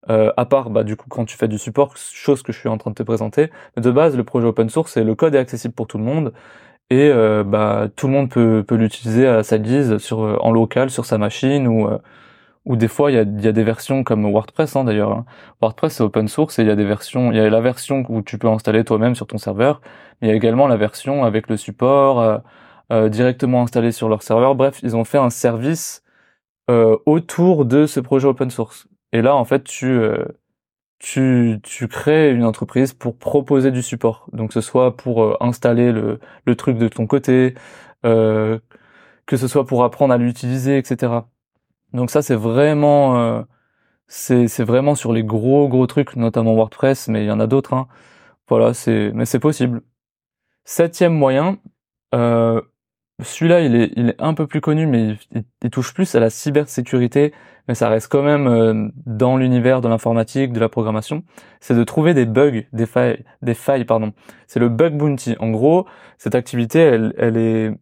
euh, 0.08 0.32
à 0.36 0.44
part 0.44 0.70
bah, 0.70 0.84
du 0.84 0.94
coup 0.94 1.08
quand 1.08 1.24
tu 1.24 1.36
fais 1.36 1.48
du 1.48 1.58
support, 1.58 1.96
chose 1.96 2.44
que 2.44 2.52
je 2.52 2.58
suis 2.60 2.68
en 2.68 2.78
train 2.78 2.92
de 2.92 2.94
te 2.94 3.02
présenter. 3.02 3.50
Mais 3.76 3.82
de 3.82 3.90
base, 3.90 4.16
le 4.16 4.22
projet 4.22 4.46
open 4.46 4.68
source, 4.68 4.92
c'est 4.92 5.02
le 5.02 5.16
code 5.16 5.34
est 5.34 5.38
accessible 5.38 5.74
pour 5.74 5.88
tout 5.88 5.98
le 5.98 6.04
monde 6.04 6.32
et 6.90 7.10
euh, 7.10 7.42
bah, 7.42 7.88
tout 7.96 8.06
le 8.06 8.12
monde 8.12 8.30
peut, 8.30 8.62
peut 8.64 8.76
l'utiliser 8.76 9.26
à 9.26 9.42
sa 9.42 9.58
guise 9.58 9.98
sur, 9.98 10.20
en 10.20 10.52
local 10.52 10.88
sur 10.88 11.04
sa 11.04 11.18
machine 11.18 11.66
ou 11.66 11.88
euh, 11.88 11.98
ou 12.66 12.76
des 12.76 12.88
fois 12.88 13.10
il 13.10 13.14
y 13.14 13.18
a, 13.18 13.22
y 13.22 13.48
a, 13.48 13.52
des 13.52 13.64
versions 13.64 14.04
comme 14.04 14.30
WordPress 14.30 14.76
hein, 14.76 14.84
d'ailleurs. 14.84 15.12
Hein. 15.12 15.24
WordPress 15.62 15.94
c'est 15.94 16.02
open 16.02 16.28
source 16.28 16.58
et 16.58 16.62
il 16.62 16.68
y 16.68 16.70
a 16.70 16.76
des 16.76 16.84
versions, 16.84 17.32
il 17.32 17.38
y 17.38 17.40
a 17.40 17.48
la 17.48 17.60
version 17.60 18.04
où 18.08 18.22
tu 18.22 18.38
peux 18.38 18.48
installer 18.48 18.84
toi-même 18.84 19.14
sur 19.14 19.26
ton 19.26 19.38
serveur, 19.38 19.80
mais 20.20 20.28
il 20.28 20.30
y 20.30 20.34
a 20.34 20.36
également 20.36 20.66
la 20.68 20.76
version 20.76 21.24
avec 21.24 21.48
le 21.48 21.56
support 21.56 22.20
euh, 22.20 22.38
euh, 22.92 23.08
directement 23.08 23.62
installé 23.62 23.92
sur 23.92 24.08
leur 24.08 24.22
serveur. 24.22 24.54
Bref, 24.54 24.80
ils 24.82 24.96
ont 24.96 25.04
fait 25.04 25.18
un 25.18 25.30
service 25.30 26.02
euh, 26.70 26.98
autour 27.06 27.64
de 27.64 27.86
ce 27.86 28.00
projet 28.00 28.26
open 28.28 28.50
source. 28.50 28.88
Et 29.12 29.22
là 29.22 29.36
en 29.36 29.44
fait 29.44 29.64
tu 29.64 29.86
euh, 29.86 30.24
tu, 30.98 31.60
tu 31.62 31.88
crées 31.88 32.32
une 32.32 32.44
entreprise 32.44 32.94
pour 32.94 33.16
proposer 33.18 33.70
du 33.70 33.82
support. 33.82 34.28
Donc 34.32 34.52
ce 34.52 34.60
soit 34.60 34.96
pour 34.96 35.22
euh, 35.22 35.36
installer 35.40 35.92
le, 35.92 36.20
le 36.46 36.56
truc 36.56 36.78
de 36.78 36.88
ton 36.88 37.06
côté, 37.06 37.54
que 39.26 39.36
ce 39.36 39.48
soit 39.48 39.66
pour 39.66 39.84
apprendre 39.84 40.14
à 40.14 40.18
l'utiliser, 40.18 40.78
etc. 40.78 41.12
Donc 41.92 42.10
ça 42.10 42.22
c'est 42.22 42.34
vraiment 42.34 43.18
euh, 43.18 43.42
c'est 44.08 44.64
vraiment 44.64 44.94
sur 44.94 45.12
les 45.12 45.24
gros 45.24 45.68
gros 45.68 45.86
trucs, 45.86 46.16
notamment 46.16 46.54
WordPress, 46.54 47.08
mais 47.08 47.24
il 47.24 47.26
y 47.26 47.30
en 47.30 47.40
a 47.40 47.46
d'autres. 47.46 47.74
Hein. 47.74 47.88
Voilà, 48.48 48.74
c'est 48.74 49.12
mais 49.14 49.26
c'est 49.26 49.40
possible. 49.40 49.82
Septième 50.64 51.14
moyen, 51.14 51.58
euh, 52.14 52.60
celui-là 53.22 53.60
il 53.62 53.74
est 53.76 53.92
il 53.96 54.10
est 54.10 54.20
un 54.22 54.34
peu 54.34 54.46
plus 54.46 54.60
connu, 54.60 54.86
mais 54.86 55.16
il, 55.62 55.70
touche 55.70 55.94
plus 55.94 56.14
à 56.14 56.20
la 56.20 56.30
cybersécurité, 56.30 57.34
mais 57.68 57.74
ça 57.74 57.88
reste 57.88 58.08
quand 58.10 58.22
même 58.22 58.46
euh, 58.46 58.88
dans 59.06 59.36
l'univers 59.36 59.80
de 59.80 59.88
l'informatique, 59.88 60.52
de 60.52 60.60
la 60.60 60.68
programmation. 60.68 61.24
C'est 61.60 61.74
de 61.74 61.84
trouver 61.84 62.14
des 62.14 62.26
bugs, 62.26 62.62
des 62.72 62.86
failles, 62.86 63.24
des 63.42 63.54
failles 63.54 63.84
pardon. 63.84 64.12
C'est 64.46 64.60
le 64.60 64.68
bug 64.68 64.96
bounty. 64.96 65.36
En 65.40 65.50
gros, 65.50 65.86
cette 66.18 66.34
activité 66.34 66.80
elle 66.80 67.14
elle 67.18 67.36
est 67.36 67.72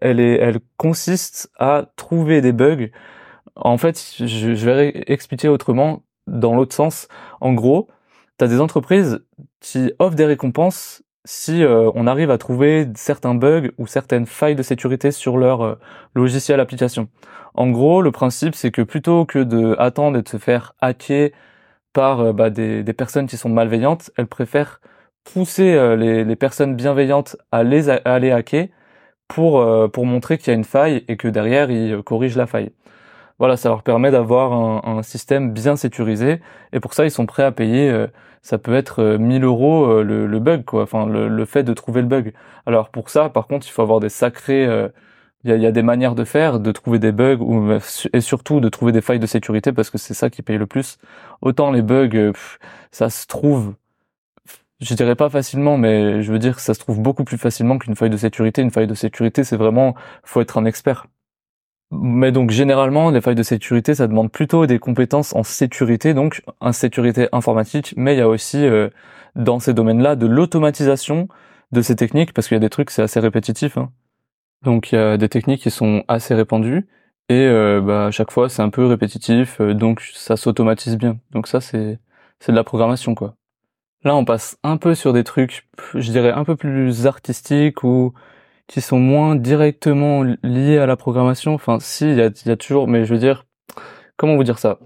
elle 0.00 0.20
est 0.20 0.36
elle 0.38 0.60
consiste 0.76 1.50
à 1.58 1.86
trouver 1.96 2.40
des 2.40 2.52
bugs 2.52 2.88
en 3.56 3.78
fait, 3.78 4.14
je, 4.18 4.50
vais 4.66 5.04
expliquer 5.06 5.48
autrement 5.48 6.02
dans 6.26 6.54
l'autre 6.54 6.74
sens. 6.74 7.08
En 7.40 7.52
gros, 7.52 7.88
tu 8.38 8.48
des 8.48 8.60
entreprises 8.60 9.24
qui 9.60 9.92
offrent 9.98 10.16
des 10.16 10.26
récompenses 10.26 11.02
si 11.24 11.64
euh, 11.64 11.90
on 11.94 12.06
arrive 12.06 12.30
à 12.30 12.38
trouver 12.38 12.88
certains 12.94 13.34
bugs 13.34 13.70
ou 13.78 13.86
certaines 13.86 14.26
failles 14.26 14.56
de 14.56 14.62
sécurité 14.62 15.10
sur 15.10 15.38
leur 15.38 15.62
euh, 15.62 15.74
logiciel 16.14 16.60
application. 16.60 17.08
En 17.54 17.70
gros, 17.70 18.02
le 18.02 18.12
principe 18.12 18.54
c'est 18.54 18.70
que 18.70 18.82
plutôt 18.82 19.24
que 19.24 19.38
de 19.38 19.76
attendre 19.78 20.18
et 20.18 20.22
de 20.22 20.28
se 20.28 20.36
faire 20.36 20.74
hacker 20.80 21.30
par 21.92 22.20
euh, 22.20 22.32
bah, 22.32 22.50
des, 22.50 22.82
des, 22.82 22.92
personnes 22.92 23.26
qui 23.26 23.36
sont 23.38 23.48
malveillantes, 23.48 24.10
elles 24.16 24.26
préfèrent 24.26 24.80
pousser 25.24 25.96
les, 25.96 26.24
les, 26.24 26.36
personnes 26.36 26.76
bienveillantes 26.76 27.36
à 27.52 27.62
les 27.62 27.88
à 27.88 28.18
les 28.18 28.30
hacker 28.30 28.68
pour 29.28 29.64
pour 29.90 30.06
montrer 30.06 30.36
qu'il 30.36 30.48
y 30.48 30.50
a 30.50 30.54
une 30.54 30.64
faille 30.64 31.04
et 31.08 31.16
que 31.16 31.28
derrière 31.28 31.70
ils 31.70 32.02
corrigent 32.02 32.36
la 32.36 32.46
faille. 32.46 32.72
Voilà, 33.38 33.56
ça 33.56 33.68
leur 33.68 33.82
permet 33.82 34.10
d'avoir 34.10 34.52
un, 34.52 34.98
un, 34.98 35.02
système 35.02 35.52
bien 35.52 35.76
sécurisé 35.76 36.40
et 36.72 36.80
pour 36.80 36.94
ça 36.94 37.04
ils 37.04 37.10
sont 37.10 37.26
prêts 37.26 37.42
à 37.42 37.52
payer. 37.52 38.06
ça 38.42 38.58
peut 38.58 38.74
être 38.74 39.02
1000 39.18 39.44
euros 39.44 40.02
le, 40.02 40.26
le, 40.26 40.38
bug 40.40 40.64
quoi, 40.64 40.84
enfin 40.84 41.06
le, 41.06 41.28
le, 41.28 41.44
fait 41.44 41.64
de 41.64 41.74
trouver 41.74 42.00
le 42.02 42.08
bug. 42.08 42.32
Alors 42.66 42.90
pour 42.90 43.10
ça, 43.10 43.28
par 43.30 43.46
contre, 43.46 43.66
il 43.66 43.70
faut 43.70 43.82
avoir 43.82 44.00
des 44.00 44.08
sacrés 44.08 44.68
il 45.44 45.50
y 45.50 45.52
a, 45.52 45.56
y 45.56 45.66
a, 45.66 45.72
des 45.72 45.82
manières 45.82 46.14
de 46.14 46.24
faire, 46.24 46.58
de 46.58 46.72
trouver 46.72 46.98
des 46.98 47.12
bugs 47.12 47.36
ou, 47.40 47.70
et 48.12 48.20
surtout 48.20 48.60
de 48.60 48.68
trouver 48.68 48.92
des 48.92 49.02
failles 49.02 49.18
de 49.18 49.26
sécurité 49.26 49.72
parce 49.72 49.90
que 49.90 49.98
c'est 49.98 50.14
ça 50.14 50.30
qui 50.30 50.42
paye 50.42 50.58
le 50.58 50.66
plus. 50.66 50.98
Autant 51.42 51.70
les 51.70 51.82
bugs, 51.82 52.08
euh, 52.14 52.32
ça 52.92 53.10
se 53.10 53.26
trouve, 53.26 53.74
je 54.80 54.94
dirais 54.94 55.16
pas 55.16 55.28
facilement, 55.30 55.76
mais 55.78 56.22
je 56.22 56.32
veux 56.32 56.38
dire 56.38 56.56
que 56.56 56.62
ça 56.62 56.74
se 56.74 56.80
trouve 56.80 57.00
beaucoup 57.00 57.24
plus 57.24 57.38
facilement 57.38 57.78
qu'une 57.78 57.96
faille 57.96 58.10
de 58.10 58.16
sécurité. 58.16 58.62
Une 58.62 58.70
faille 58.70 58.86
de 58.86 58.94
sécurité, 58.94 59.44
c'est 59.44 59.56
vraiment, 59.56 59.94
faut 60.24 60.40
être 60.40 60.58
un 60.58 60.64
expert. 60.64 61.06
Mais 62.00 62.32
donc 62.32 62.50
généralement, 62.50 63.10
les 63.10 63.20
failles 63.20 63.34
de 63.34 63.42
sécurité, 63.42 63.94
ça 63.94 64.06
demande 64.06 64.30
plutôt 64.32 64.66
des 64.66 64.78
compétences 64.78 65.34
en 65.34 65.42
sécurité, 65.42 66.14
donc 66.14 66.42
en 66.60 66.72
sécurité 66.72 67.28
informatique. 67.32 67.94
Mais 67.96 68.14
il 68.14 68.18
y 68.18 68.22
a 68.22 68.28
aussi 68.28 68.64
euh, 68.64 68.88
dans 69.36 69.60
ces 69.60 69.74
domaines-là 69.74 70.16
de 70.16 70.26
l'automatisation 70.26 71.28
de 71.72 71.82
ces 71.82 71.96
techniques 71.96 72.32
parce 72.32 72.48
qu'il 72.48 72.56
y 72.56 72.58
a 72.58 72.60
des 72.60 72.70
trucs, 72.70 72.90
c'est 72.90 73.02
assez 73.02 73.20
répétitif. 73.20 73.76
Hein. 73.76 73.90
Donc 74.62 74.92
il 74.92 74.96
y 74.96 74.98
a 74.98 75.16
des 75.16 75.28
techniques 75.28 75.62
qui 75.62 75.70
sont 75.70 76.04
assez 76.08 76.34
répandues 76.34 76.86
et 77.28 77.46
euh, 77.46 77.80
bah, 77.80 78.06
à 78.06 78.10
chaque 78.10 78.30
fois 78.30 78.48
c'est 78.48 78.62
un 78.62 78.70
peu 78.70 78.86
répétitif, 78.86 79.60
euh, 79.60 79.74
donc 79.74 80.00
ça 80.14 80.36
s'automatise 80.36 80.96
bien. 80.96 81.18
Donc 81.32 81.46
ça 81.48 81.60
c'est 81.60 81.98
c'est 82.40 82.52
de 82.52 82.56
la 82.56 82.64
programmation 82.64 83.14
quoi. 83.14 83.34
Là 84.04 84.16
on 84.16 84.24
passe 84.24 84.58
un 84.62 84.76
peu 84.78 84.94
sur 84.94 85.12
des 85.12 85.24
trucs, 85.24 85.68
je 85.94 86.10
dirais 86.10 86.32
un 86.32 86.44
peu 86.44 86.56
plus 86.56 87.06
artistiques 87.06 87.84
ou 87.84 88.14
qui 88.66 88.80
sont 88.80 88.98
moins 88.98 89.36
directement 89.36 90.22
liés 90.42 90.78
à 90.78 90.86
la 90.86 90.96
programmation. 90.96 91.54
Enfin 91.54 91.78
si 91.80 92.10
il 92.10 92.16
y 92.16 92.22
a, 92.22 92.30
y 92.46 92.50
a 92.50 92.56
toujours, 92.56 92.88
mais 92.88 93.04
je 93.04 93.14
veux 93.14 93.20
dire 93.20 93.44
comment 94.16 94.36
vous 94.36 94.44
dire 94.44 94.58
ça? 94.58 94.78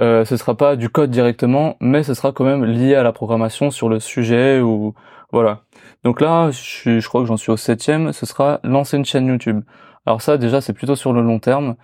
Euh, 0.00 0.24
ce 0.24 0.36
sera 0.36 0.56
pas 0.56 0.76
du 0.76 0.88
code 0.88 1.10
directement, 1.10 1.76
mais 1.80 2.02
ce 2.02 2.14
sera 2.14 2.32
quand 2.32 2.44
même 2.44 2.64
lié 2.64 2.94
à 2.94 3.02
la 3.02 3.12
programmation 3.12 3.70
sur 3.70 3.88
le 3.90 4.00
sujet 4.00 4.60
ou 4.60 4.94
voilà. 5.32 5.62
Donc 6.04 6.20
là, 6.22 6.50
je, 6.50 7.00
je 7.00 7.08
crois 7.08 7.20
que 7.20 7.26
j'en 7.26 7.36
suis 7.36 7.52
au 7.52 7.56
septième. 7.58 8.12
Ce 8.12 8.24
sera 8.24 8.60
lancer 8.64 8.96
une 8.96 9.04
chaîne 9.04 9.26
YouTube. 9.26 9.62
Alors 10.06 10.22
ça, 10.22 10.38
déjà, 10.38 10.60
c'est 10.60 10.72
plutôt 10.72 10.96
sur 10.96 11.12
le 11.12 11.20
long 11.22 11.38
terme 11.38 11.76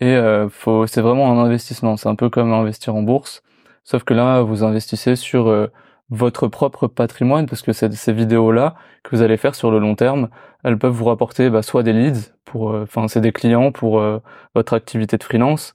et 0.00 0.14
euh, 0.14 0.48
faut, 0.48 0.86
c'est 0.86 1.00
vraiment 1.00 1.30
un 1.32 1.44
investissement. 1.44 1.96
C'est 1.96 2.08
un 2.08 2.14
peu 2.14 2.30
comme 2.30 2.52
investir 2.52 2.94
en 2.94 3.02
bourse, 3.02 3.42
sauf 3.84 4.04
que 4.04 4.14
là, 4.14 4.42
vous 4.42 4.62
investissez 4.62 5.16
sur 5.16 5.48
euh, 5.48 5.66
votre 6.10 6.48
propre 6.48 6.86
patrimoine 6.86 7.46
parce 7.46 7.62
que 7.62 7.72
ces 7.72 8.12
vidéos-là 8.12 8.76
que 9.02 9.16
vous 9.16 9.22
allez 9.22 9.36
faire 9.36 9.54
sur 9.54 9.70
le 9.70 9.78
long 9.78 9.94
terme, 9.96 10.28
elles 10.64 10.78
peuvent 10.78 10.92
vous 10.92 11.04
rapporter 11.06 11.50
bah, 11.50 11.62
soit 11.62 11.82
des 11.82 11.92
leads 11.92 12.32
pour, 12.44 12.70
euh, 12.72 12.84
enfin, 12.84 13.08
c'est 13.08 13.20
des 13.20 13.32
clients 13.32 13.72
pour 13.72 13.98
euh, 14.00 14.20
votre 14.54 14.74
activité 14.74 15.16
de 15.18 15.24
freelance 15.24 15.72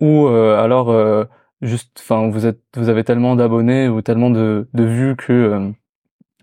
ou 0.00 0.26
euh, 0.26 0.62
alors 0.62 0.90
euh, 0.90 1.24
juste 1.62 2.00
enfin 2.02 2.28
vous 2.28 2.46
êtes 2.46 2.60
vous 2.76 2.88
avez 2.88 3.04
tellement 3.04 3.36
d'abonnés 3.36 3.88
ou 3.88 4.02
tellement 4.02 4.30
de, 4.30 4.68
de 4.74 4.84
vues 4.84 5.16
que 5.16 5.32
euh, 5.32 5.70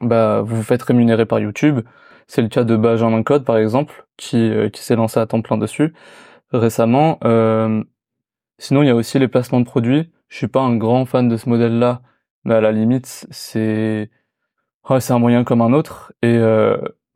bah 0.02 0.42
vous 0.42 0.58
vous 0.58 0.64
faites 0.64 0.82
rémunérer 0.84 1.26
par 1.26 1.40
YouTube. 1.40 1.82
C'est 2.28 2.42
le 2.42 2.48
cas 2.48 2.64
de 2.64 2.76
Benjamin 2.78 3.24
Code 3.24 3.46
par 3.46 3.58
exemple 3.58 4.06
qui 4.18 4.52
qui 4.74 4.84
s'est 4.84 4.96
lancé 4.96 5.20
à 5.20 5.26
temps 5.28 5.42
plein 5.42 5.58
dessus 5.58 5.94
récemment. 6.54 7.20
Sinon 8.60 8.84
il 8.84 8.88
y 8.88 8.90
a 8.90 8.96
aussi 8.96 9.20
les 9.20 9.28
placements 9.28 9.60
de 9.60 9.66
produits. 9.66 10.12
Je 10.30 10.38
suis 10.38 10.48
pas 10.48 10.62
un 10.62 10.76
grand 10.78 11.06
fan 11.06 11.28
de 11.28 11.38
ce 11.38 11.50
modèle 11.50 11.78
là 11.80 12.02
mais 12.44 12.56
à 12.56 12.62
la 12.62 12.72
limite 12.72 13.28
c'est 13.32 14.10
c'est 15.00 15.14
un 15.14 15.20
moyen 15.20 15.44
comme 15.44 15.62
un 15.62 15.74
autre 15.74 16.14
et 16.22 16.38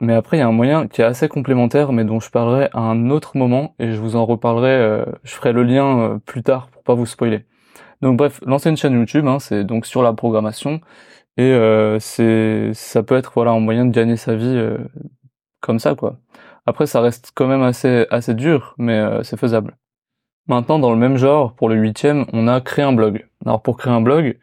mais 0.01 0.13
après, 0.13 0.38
il 0.38 0.39
y 0.41 0.44
a 0.44 0.48
un 0.48 0.51
moyen 0.51 0.88
qui 0.88 1.01
est 1.01 1.05
assez 1.05 1.29
complémentaire, 1.29 1.94
mais 1.94 2.03
dont 2.03 2.20
je 2.20 2.29
parlerai 2.29 2.70
à 2.74 2.79
un 2.79 3.10
autre 3.10 3.38
moment, 3.38 3.75
et 3.79 3.94
je 3.94 4.00
vous 4.01 4.15
en 4.17 4.25
reparlerai, 4.25 4.72
euh, 4.72 5.05
je 5.24 5.34
ferai 5.34 5.53
le 5.53 5.63
lien 5.63 6.00
euh, 6.00 6.17
plus 6.20 6.44
tard 6.44 6.67
pour 6.67 6.84
pas 6.84 6.94
vous 6.96 7.05
spoiler. 7.05 7.46
Donc 8.01 8.17
bref, 8.17 8.41
lancer 8.46 8.70
une 8.70 8.77
chaîne 8.77 8.94
YouTube, 8.94 9.25
hein, 9.27 9.39
c'est 9.39 9.63
donc 9.63 9.86
sur 9.86 10.03
la 10.03 10.13
programmation, 10.13 10.82
et 11.38 11.44
euh, 11.44 12.00
c'est 12.00 12.72
ça 12.74 13.03
peut 13.03 13.16
être 13.16 13.31
voilà 13.35 13.51
un 13.51 13.59
moyen 13.59 13.85
de 13.85 13.92
gagner 13.92 14.18
sa 14.18 14.35
vie 14.35 14.61
comme 15.61 15.79
ça 15.79 15.96
quoi. 15.96 16.18
Après, 16.66 16.88
ça 16.88 17.01
reste 17.01 17.31
quand 17.35 17.48
même 17.48 17.64
assez 17.64 18.07
assez 18.11 18.33
dur, 18.33 18.75
mais 18.77 19.01
c'est 19.24 19.38
faisable. 19.38 19.77
Maintenant, 20.48 20.79
dans 20.79 20.92
le 20.92 20.98
même 20.98 21.18
genre, 21.18 21.55
pour 21.55 21.70
le 21.70 21.75
huitième, 21.75 22.25
on 22.33 22.48
a 22.48 22.61
créé 22.61 22.85
un 22.85 22.94
blog. 22.94 23.27
Alors 23.46 23.61
pour 23.61 23.77
créer 23.77 23.94
un 23.94 24.01
blog, 24.01 24.38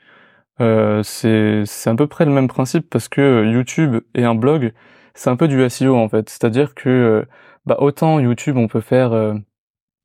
c'est 1.03 1.63
c'est 1.67 1.91
à 1.91 1.95
peu 1.95 2.07
près 2.07 2.25
le 2.25 2.31
même 2.31 2.49
principe 2.49 2.89
parce 2.91 3.09
que 3.09 3.45
YouTube 3.45 4.01
et 4.15 4.25
un 4.25 4.35
blog 4.35 4.73
c'est 5.15 5.31
un 5.31 5.37
peu 5.37 5.49
du 5.49 5.69
SEO 5.69 5.97
en 5.97 6.09
fait. 6.09 6.29
C'est-à-dire 6.31 6.75
que 6.75 6.89
euh, 6.89 7.25
bah, 7.67 7.77
autant 7.81 8.19
YouTube, 8.21 8.57
on 8.57 8.69
peut 8.69 8.81
faire 8.81 9.13
euh, 9.13 9.35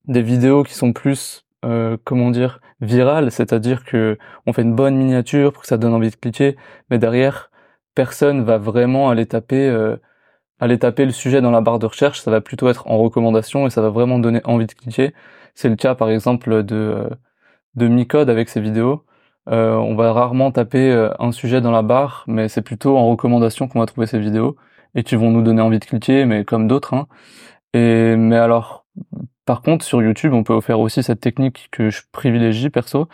des 0.05 0.21
vidéos 0.21 0.63
qui 0.63 0.73
sont 0.73 0.93
plus, 0.93 1.45
euh, 1.65 1.97
comment 2.03 2.31
dire, 2.31 2.61
virales, 2.81 3.31
c'est-à-dire 3.31 3.83
que 3.85 4.17
on 4.45 4.53
fait 4.53 4.61
une 4.63 4.75
bonne 4.75 4.95
miniature 4.97 5.53
pour 5.53 5.63
que 5.63 5.67
ça 5.67 5.77
donne 5.77 5.93
envie 5.93 6.11
de 6.11 6.15
cliquer, 6.15 6.57
mais 6.89 6.99
derrière, 6.99 7.51
personne 7.95 8.43
va 8.43 8.57
vraiment 8.57 9.09
aller 9.09 9.25
taper, 9.25 9.95
aller 10.59 10.79
taper 10.79 11.05
le 11.05 11.11
sujet 11.11 11.41
dans 11.41 11.51
la 11.51 11.61
barre 11.61 11.79
de 11.79 11.87
recherche. 11.87 12.21
Ça 12.21 12.31
va 12.31 12.41
plutôt 12.41 12.69
être 12.69 12.87
en 12.87 12.97
recommandation 12.99 13.67
et 13.67 13.69
ça 13.71 13.81
va 13.81 13.89
vraiment 13.89 14.19
donner 14.19 14.41
envie 14.45 14.67
de 14.67 14.73
cliquer. 14.73 15.13
C'est 15.55 15.69
le 15.69 15.75
cas 15.75 15.95
par 15.95 16.09
exemple 16.09 16.63
de 16.63 17.09
de 17.75 17.87
Micode 17.87 18.29
avec 18.29 18.49
ses 18.49 18.61
vidéos. 18.61 19.05
On 19.47 19.95
va 19.95 20.13
rarement 20.13 20.51
taper 20.51 21.09
un 21.19 21.31
sujet 21.31 21.61
dans 21.61 21.71
la 21.71 21.81
barre, 21.81 22.23
mais 22.27 22.49
c'est 22.49 22.61
plutôt 22.61 22.97
en 22.97 23.07
recommandation 23.09 23.67
qu'on 23.67 23.79
va 23.79 23.85
trouver 23.85 24.07
ces 24.07 24.19
vidéos 24.19 24.57
et 24.95 25.03
qui 25.03 25.15
vont 25.15 25.31
nous 25.31 25.41
donner 25.41 25.61
envie 25.61 25.79
de 25.79 25.85
cliquer, 25.85 26.25
mais 26.25 26.43
comme 26.43 26.67
d'autres. 26.67 26.93
Hein. 26.93 27.07
Et 27.73 28.15
mais 28.15 28.37
alors, 28.37 28.85
par 29.45 29.61
contre, 29.61 29.85
sur 29.85 30.01
YouTube, 30.01 30.33
on 30.33 30.43
peut 30.43 30.59
faire 30.61 30.79
aussi 30.79 31.03
cette 31.03 31.21
technique 31.21 31.69
que 31.71 31.89
je 31.89 32.01
privilégie 32.11 32.69
perso, 32.69 33.07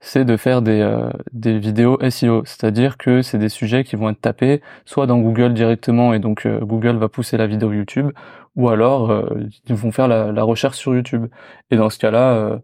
c'est 0.00 0.24
de 0.24 0.36
faire 0.36 0.62
des, 0.62 0.80
euh, 0.80 1.10
des 1.32 1.58
vidéos 1.58 1.98
SEO, 2.08 2.44
c'est-à-dire 2.44 2.96
que 2.96 3.22
c'est 3.22 3.38
des 3.38 3.48
sujets 3.48 3.84
qui 3.84 3.96
vont 3.96 4.08
être 4.10 4.20
tapés 4.20 4.62
soit 4.86 5.06
dans 5.06 5.18
Google 5.18 5.52
directement 5.52 6.14
et 6.14 6.18
donc 6.20 6.46
euh, 6.46 6.60
Google 6.60 6.96
va 6.96 7.08
pousser 7.08 7.36
la 7.36 7.46
vidéo 7.46 7.72
YouTube, 7.72 8.10
ou 8.56 8.68
alors 8.68 9.10
euh, 9.10 9.28
ils 9.66 9.74
vont 9.74 9.92
faire 9.92 10.08
la, 10.08 10.32
la, 10.32 10.42
recherche 10.42 10.78
sur 10.78 10.94
YouTube. 10.94 11.26
Et 11.70 11.76
dans 11.76 11.90
ce 11.90 11.98
cas-là, 11.98 12.60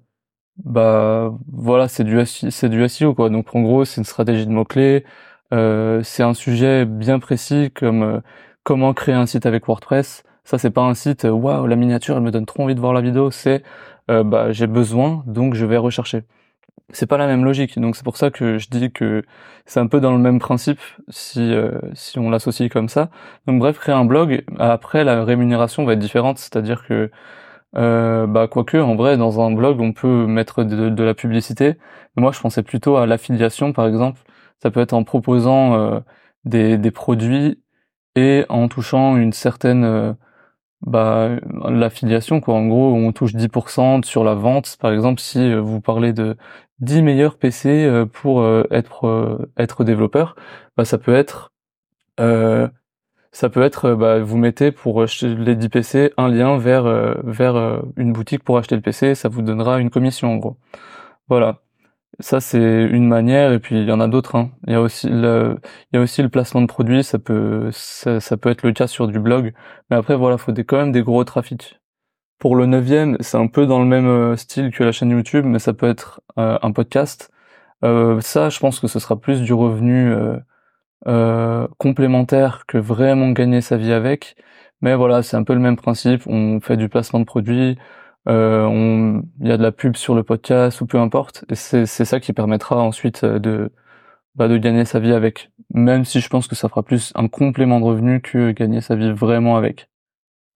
bah 0.65 1.33
voilà, 1.53 1.89
c'est 1.89 2.05
du 2.05 2.89
SEO 2.89 3.15
quoi. 3.15 3.31
Donc 3.31 3.55
en 3.55 3.63
gros, 3.63 3.85
c'est 3.85 4.01
une 4.01 4.05
stratégie 4.05 4.47
de 4.47 4.53
mots 4.53 4.65
clés. 4.65 5.05
c'est 5.51 6.23
un 6.23 6.35
sujet 6.35 6.85
bien 6.87 7.19
précis 7.19 7.71
comme 7.75 8.23
comment 8.67 8.95
créer 8.95 9.15
un 9.15 9.27
site 9.27 9.47
avec 9.47 9.67
WordPress. 9.67 10.25
Ça, 10.47 10.59
c'est 10.59 10.71
pas 10.71 10.83
un 10.83 10.95
site, 10.95 11.25
euh, 11.25 11.31
waouh, 11.31 11.67
la 11.67 11.77
miniature, 11.77 12.17
elle 12.17 12.23
me 12.23 12.31
donne 12.31 12.47
trop 12.47 12.63
envie 12.65 12.75
de 12.77 12.81
voir 12.81 12.93
la 12.93 13.01
vidéo. 13.01 13.31
C'est, 13.33 13.63
euh, 14.11 14.23
bah, 14.25 14.53
j'ai 14.53 14.69
besoin, 14.69 15.25
donc 15.27 15.55
je 15.55 15.67
vais 15.67 15.77
rechercher. 15.77 16.23
C'est 16.91 17.07
pas 17.07 17.19
la 17.19 17.27
même 17.27 17.45
logique. 17.45 17.79
Donc 17.81 17.97
c'est 17.97 18.05
pour 18.05 18.17
ça 18.17 18.31
que 18.31 18.59
je 18.59 18.69
dis 18.71 18.93
que 18.93 19.25
c'est 19.67 19.81
un 19.81 19.89
peu 19.89 20.01
dans 20.01 20.13
le 20.13 20.19
même 20.19 20.39
principe 20.39 20.81
si 21.09 21.41
euh, 21.55 21.73
si 21.95 22.19
on 22.19 22.31
l'associe 22.31 22.71
comme 22.71 22.89
ça. 22.89 23.11
Donc 23.47 23.59
bref, 23.61 23.79
créer 23.79 23.95
un 23.95 24.05
blog. 24.05 24.45
Après, 24.59 25.05
la 25.05 25.25
rémunération 25.25 25.85
va 25.85 25.95
être 25.95 25.99
différente, 25.99 26.39
c'est-à-dire 26.39 26.85
que 26.87 27.11
euh, 27.77 28.27
bah 28.27 28.49
quoique 28.49 28.77
en 28.77 28.95
vrai 28.97 29.17
dans 29.17 29.41
un 29.41 29.51
blog 29.53 29.81
on 29.81 29.93
peut 29.93 30.27
mettre 30.27 30.65
de, 30.65 31.03
la 31.05 31.15
publicité. 31.15 31.75
moi 32.17 32.33
je 32.33 32.41
pensais 32.41 32.63
plutôt 32.63 32.97
à 32.97 33.07
l'affiliation 33.07 33.73
par 33.73 33.87
exemple. 33.87 34.21
Ça 34.63 34.71
peut 34.71 34.81
être 34.81 34.95
en 34.95 35.05
proposant 35.05 36.03
des, 36.45 36.79
des 36.79 36.91
produits 36.91 37.61
et 38.17 38.45
en 38.49 38.69
touchant 38.69 39.17
une 39.17 39.33
certaine 39.33 39.85
euh, 39.85 40.13
bah, 40.83 41.31
l'affiliation 41.69 42.41
quoi 42.41 42.55
en 42.55 42.67
gros 42.67 42.95
on 42.95 43.13
touche 43.13 43.35
10% 43.35 44.05
sur 44.05 44.25
la 44.25 44.35
vente 44.35 44.77
par 44.81 44.93
exemple 44.93 45.21
si 45.21 45.39
euh, 45.41 45.61
vous 45.61 45.81
parlez 45.81 46.13
de 46.13 46.37
10 46.81 47.03
meilleurs 47.03 47.39
PC 47.39 47.69
euh, 47.85 48.07
pour 48.07 48.47
être 48.71 49.49
être 49.59 49.85
développeur 49.85 50.37
bah 50.77 50.85
ça 50.85 50.99
peut 50.99 51.15
être 51.15 51.53
ça 53.37 53.49
peut 53.51 53.63
être 53.63 53.95
bah, 53.95 54.21
vous 54.21 54.39
mettez 54.39 54.73
pour 54.73 55.05
les 55.23 55.55
10 55.57 55.69
PC 55.69 56.13
un 56.17 56.29
lien 56.29 56.59
vers 56.59 56.85
vers 57.25 57.83
une 57.97 58.13
boutique 58.13 58.43
pour 58.43 58.59
acheter 58.59 58.77
le 58.77 58.83
PC 58.83 59.15
ça 59.15 59.29
vous 59.29 59.43
donnera 59.43 59.79
une 59.81 59.91
commission 59.91 60.33
en 60.33 60.37
gros 60.37 60.57
voilà 61.29 61.61
ça 62.21 62.41
c'est 62.41 62.85
une 62.85 63.07
manière 63.09 63.53
et 63.53 63.59
puis 63.59 63.77
il 63.81 63.89
y 63.89 63.93
en 63.93 64.01
a 64.01 64.09
d'autres. 64.09 64.37
Hein. 64.37 64.51
Il 64.67 64.73
y 64.73 64.77
a 64.77 64.81
aussi 64.81 65.09
le, 65.09 65.59
il 65.93 65.97
y 65.97 65.99
a 65.99 66.03
aussi 66.03 66.23
le 66.23 66.29
placement 66.29 66.63
de 66.63 66.67
produits. 66.67 67.05
Ça 67.05 67.19
peut, 67.19 67.71
ça, 67.73 68.37
peut 68.37 68.51
être 68.51 68.63
le 68.63 68.73
cas 68.73 68.87
sur 68.87 69.07
du 69.09 69.19
blog. 69.21 69.53
Mais 69.91 69.97
après 69.97 70.17
voilà, 70.17 70.39
faut 70.39 70.53
des, 70.53 70.65
quand 70.65 70.79
même 70.79 70.93
des 70.93 71.03
gros 71.03 71.25
trafics. 71.25 71.81
Pour 72.39 72.57
le 72.57 72.67
neuvième, 72.67 73.17
c'est 73.21 73.39
un 73.39 73.47
peu 73.49 73.67
dans 73.67 73.81
le 73.81 73.87
même 73.87 74.07
euh, 74.07 74.37
style 74.37 74.71
que 74.71 74.85
la 74.85 74.93
chaîne 74.93 75.11
YouTube, 75.11 75.45
mais 75.47 75.59
ça 75.59 75.73
peut 75.73 75.89
être 75.89 76.21
euh, 76.39 76.59
un 76.63 76.73
podcast. 76.73 77.31
Euh, 77.85 78.21
ça, 78.21 78.51
je 78.51 78.59
pense 78.59 78.81
que 78.81 78.89
ce 78.89 78.99
sera 78.99 79.19
plus 79.21 79.43
du 79.43 79.53
revenu 79.55 80.11
euh, 80.13 80.39
complémentaire 81.79 82.65
que 82.67 82.79
vraiment 82.79 83.31
gagner 83.31 83.61
sa 83.61 83.77
vie 83.77 83.93
avec. 83.93 84.37
Mais 84.83 84.95
voilà, 84.95 85.23
c'est 85.23 85.37
un 85.37 85.45
peu 85.45 85.55
le 85.55 85.61
même 85.61 85.77
principe. 85.77 86.27
On 86.27 86.61
fait 86.61 86.77
du 86.77 86.89
placement 86.89 87.21
de 87.21 87.25
produits 87.25 87.79
euh, 88.29 89.21
il 89.41 89.49
y 89.49 89.53
a 89.53 89.57
de 89.57 89.63
la 89.63 89.73
pub 89.73 89.97
sur 89.97 90.15
le 90.15 90.23
podcast 90.23 90.81
ou 90.81 90.87
peu 90.87 90.99
importe. 90.99 91.45
Et 91.51 91.55
c'est 91.55 91.87
ça 91.87 92.21
qui 92.21 92.33
permettra 92.33 92.77
ensuite 92.77 93.25
euh, 93.25 93.39
de 93.39 93.73
bah, 94.35 94.49
de 94.49 94.59
gagner 94.59 94.85
sa 94.85 95.01
vie 95.01 95.13
avec. 95.13 95.51
Même 95.73 96.05
si 96.05 96.21
je 96.21 96.29
pense 96.29 96.49
que 96.49 96.55
ça 96.55 96.69
fera 96.69 96.83
plus 96.83 97.13
un 97.15 97.29
complément 97.29 97.81
de 97.81 97.85
revenu 97.87 98.21
que 98.21 98.51
gagner 98.53 98.81
sa 98.81 98.97
vie 98.97 99.13
vraiment 99.13 99.57
avec. 99.57 99.89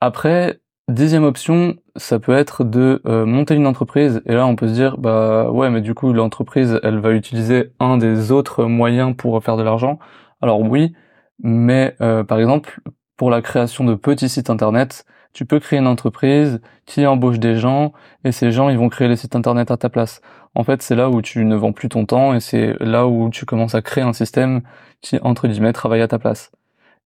Après, 0.00 0.60
dixième 0.88 1.24
option, 1.24 1.76
ça 1.96 2.18
peut 2.18 2.32
être 2.32 2.64
de 2.64 3.00
euh, 3.06 3.24
monter 3.26 3.54
une 3.54 3.66
entreprise. 3.66 4.22
Et 4.26 4.34
là, 4.34 4.46
on 4.46 4.56
peut 4.56 4.68
se 4.68 4.74
dire, 4.74 4.98
bah 4.98 5.50
ouais, 5.50 5.70
mais 5.70 5.80
du 5.80 5.94
coup, 5.94 6.12
l'entreprise, 6.12 6.80
elle 6.82 6.98
va 6.98 7.12
utiliser 7.12 7.72
un 7.80 7.96
des 7.98 8.32
autres 8.32 8.64
moyens 8.64 9.14
pour 9.16 9.42
faire 9.42 9.56
de 9.56 9.62
l'argent. 9.62 9.98
Alors 10.40 10.60
oui, 10.60 10.94
mais 11.42 11.96
euh, 12.00 12.24
par 12.24 12.38
exemple, 12.38 12.80
pour 13.16 13.30
la 13.30 13.42
création 13.42 13.84
de 13.84 13.94
petits 13.94 14.28
sites 14.28 14.50
internet, 14.50 15.04
tu 15.32 15.44
peux 15.44 15.60
créer 15.60 15.78
une 15.78 15.86
entreprise 15.86 16.60
qui 16.86 17.06
embauche 17.06 17.38
des 17.38 17.56
gens 17.56 17.92
et 18.24 18.32
ces 18.32 18.50
gens 18.50 18.68
ils 18.68 18.78
vont 18.78 18.88
créer 18.88 19.08
les 19.08 19.16
sites 19.16 19.36
internet 19.36 19.70
à 19.70 19.76
ta 19.76 19.88
place. 19.88 20.20
En 20.54 20.64
fait, 20.64 20.82
c'est 20.82 20.96
là 20.96 21.10
où 21.10 21.22
tu 21.22 21.44
ne 21.44 21.54
vends 21.54 21.72
plus 21.72 21.88
ton 21.88 22.06
temps 22.06 22.34
et 22.34 22.40
c'est 22.40 22.74
là 22.80 23.06
où 23.06 23.30
tu 23.30 23.46
commences 23.46 23.74
à 23.74 23.82
créer 23.82 24.02
un 24.02 24.12
système 24.12 24.62
qui 25.00 25.18
entre 25.22 25.46
guillemets 25.48 25.72
travaille 25.72 26.02
à 26.02 26.08
ta 26.08 26.18
place. 26.18 26.50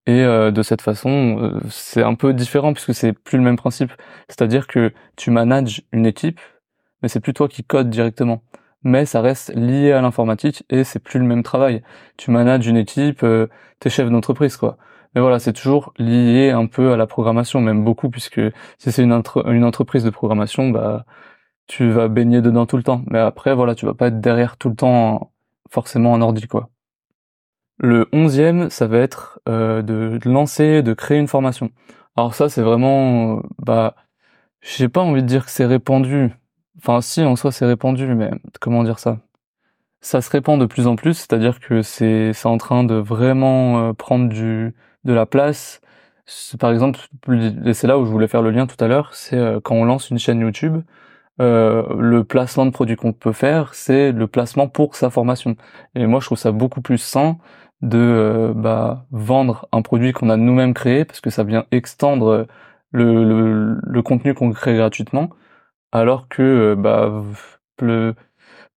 Et 0.06 0.22
euh, 0.22 0.50
de 0.50 0.62
cette 0.62 0.82
façon, 0.82 1.38
euh, 1.40 1.60
c'est 1.70 2.02
un 2.02 2.14
peu 2.14 2.34
différent 2.34 2.72
puisque 2.74 2.94
c'est 2.94 3.12
plus 3.12 3.38
le 3.38 3.44
même 3.44 3.56
principe. 3.56 3.92
C'est-à-dire 4.28 4.66
que 4.66 4.92
tu 5.16 5.30
manages 5.30 5.82
une 5.92 6.06
équipe, 6.06 6.40
mais 7.02 7.08
c'est 7.08 7.20
plus 7.20 7.34
toi 7.34 7.48
qui 7.48 7.64
code 7.64 7.90
directement. 7.90 8.42
Mais 8.84 9.06
ça 9.06 9.20
reste 9.20 9.54
lié 9.54 9.92
à 9.92 10.00
l'informatique 10.02 10.64
et 10.70 10.84
c'est 10.84 10.98
plus 10.98 11.18
le 11.18 11.24
même 11.24 11.42
travail. 11.42 11.82
Tu 12.16 12.30
manages 12.30 12.66
une 12.66 12.76
équipe, 12.76 13.22
euh, 13.22 13.48
t'es 13.80 13.90
chef 13.90 14.10
d'entreprise 14.10 14.56
quoi. 14.56 14.76
Mais 15.14 15.20
voilà, 15.20 15.38
c'est 15.38 15.52
toujours 15.52 15.92
lié 15.98 16.50
un 16.50 16.66
peu 16.66 16.92
à 16.92 16.96
la 16.96 17.06
programmation, 17.06 17.60
même 17.60 17.84
beaucoup, 17.84 18.10
puisque 18.10 18.40
si 18.78 18.92
c'est 18.92 19.02
une, 19.02 19.22
une 19.46 19.64
entreprise 19.64 20.04
de 20.04 20.10
programmation, 20.10 20.70
bah 20.70 21.04
tu 21.66 21.90
vas 21.90 22.08
baigner 22.08 22.42
dedans 22.42 22.66
tout 22.66 22.76
le 22.76 22.82
temps. 22.82 23.02
Mais 23.10 23.18
après, 23.18 23.54
voilà, 23.54 23.74
tu 23.74 23.86
vas 23.86 23.94
pas 23.94 24.08
être 24.08 24.20
derrière 24.20 24.56
tout 24.56 24.68
le 24.68 24.76
temps 24.76 25.32
forcément 25.70 26.12
en 26.12 26.20
ordi, 26.20 26.46
quoi. 26.48 26.70
Le 27.78 28.08
onzième, 28.12 28.70
ça 28.70 28.86
va 28.86 28.98
être 28.98 29.40
euh, 29.48 29.82
de 29.82 30.18
lancer, 30.24 30.82
de 30.82 30.94
créer 30.94 31.18
une 31.18 31.28
formation. 31.28 31.70
Alors 32.16 32.34
ça, 32.34 32.48
c'est 32.48 32.62
vraiment, 32.62 33.42
bah, 33.58 33.96
j'ai 34.60 34.88
pas 34.88 35.02
envie 35.02 35.22
de 35.22 35.26
dire 35.28 35.44
que 35.44 35.50
c'est 35.50 35.66
répandu. 35.66 36.32
Enfin, 36.78 37.00
si, 37.00 37.22
en 37.22 37.36
soi, 37.36 37.52
c'est 37.52 37.66
répandu, 37.66 38.06
mais 38.14 38.30
comment 38.60 38.84
dire 38.84 38.98
ça? 38.98 39.18
Ça 40.00 40.20
se 40.20 40.30
répand 40.30 40.60
de 40.60 40.66
plus 40.66 40.86
en 40.86 40.96
plus, 40.96 41.14
c'est-à-dire 41.14 41.60
que 41.60 41.82
c'est 41.82 42.32
en 42.44 42.58
train 42.58 42.84
de 42.84 42.94
vraiment 42.94 43.88
euh, 43.90 43.92
prendre 43.94 44.28
du 44.28 44.74
de 45.04 45.12
la 45.12 45.26
place. 45.26 45.80
Par 46.58 46.72
exemple, 46.72 47.00
c'est 47.74 47.86
là 47.86 47.98
où 47.98 48.04
je 48.06 48.10
voulais 48.10 48.28
faire 48.28 48.42
le 48.42 48.50
lien 48.50 48.66
tout 48.66 48.82
à 48.82 48.88
l'heure, 48.88 49.14
c'est 49.14 49.36
euh, 49.36 49.60
quand 49.62 49.74
on 49.74 49.84
lance 49.84 50.10
une 50.10 50.18
chaîne 50.18 50.40
YouTube, 50.40 50.82
euh, 51.40 51.84
le 51.98 52.24
placement 52.24 52.66
de 52.66 52.70
produit 52.70 52.96
qu'on 52.96 53.12
peut 53.12 53.32
faire, 53.32 53.74
c'est 53.74 54.12
le 54.12 54.26
placement 54.26 54.68
pour 54.68 54.96
sa 54.96 55.10
formation. 55.10 55.56
Et 55.94 56.06
moi, 56.06 56.20
je 56.20 56.26
trouve 56.26 56.38
ça 56.38 56.52
beaucoup 56.52 56.80
plus 56.80 56.98
sain 56.98 57.38
de 57.82 57.98
euh, 57.98 58.52
bah, 58.54 59.06
vendre 59.10 59.68
un 59.72 59.82
produit 59.82 60.12
qu'on 60.12 60.30
a 60.30 60.36
nous-mêmes 60.36 60.74
créé, 60.74 61.04
parce 61.04 61.20
que 61.20 61.30
ça 61.30 61.44
vient 61.44 61.66
extendre 61.70 62.46
le, 62.92 63.78
le, 63.82 64.02
contenu 64.02 64.34
qu'on 64.34 64.50
crée 64.52 64.76
gratuitement, 64.76 65.30
alors 65.94 66.28
que 66.28 66.74
bah, 66.76 67.24
le, 67.80 68.14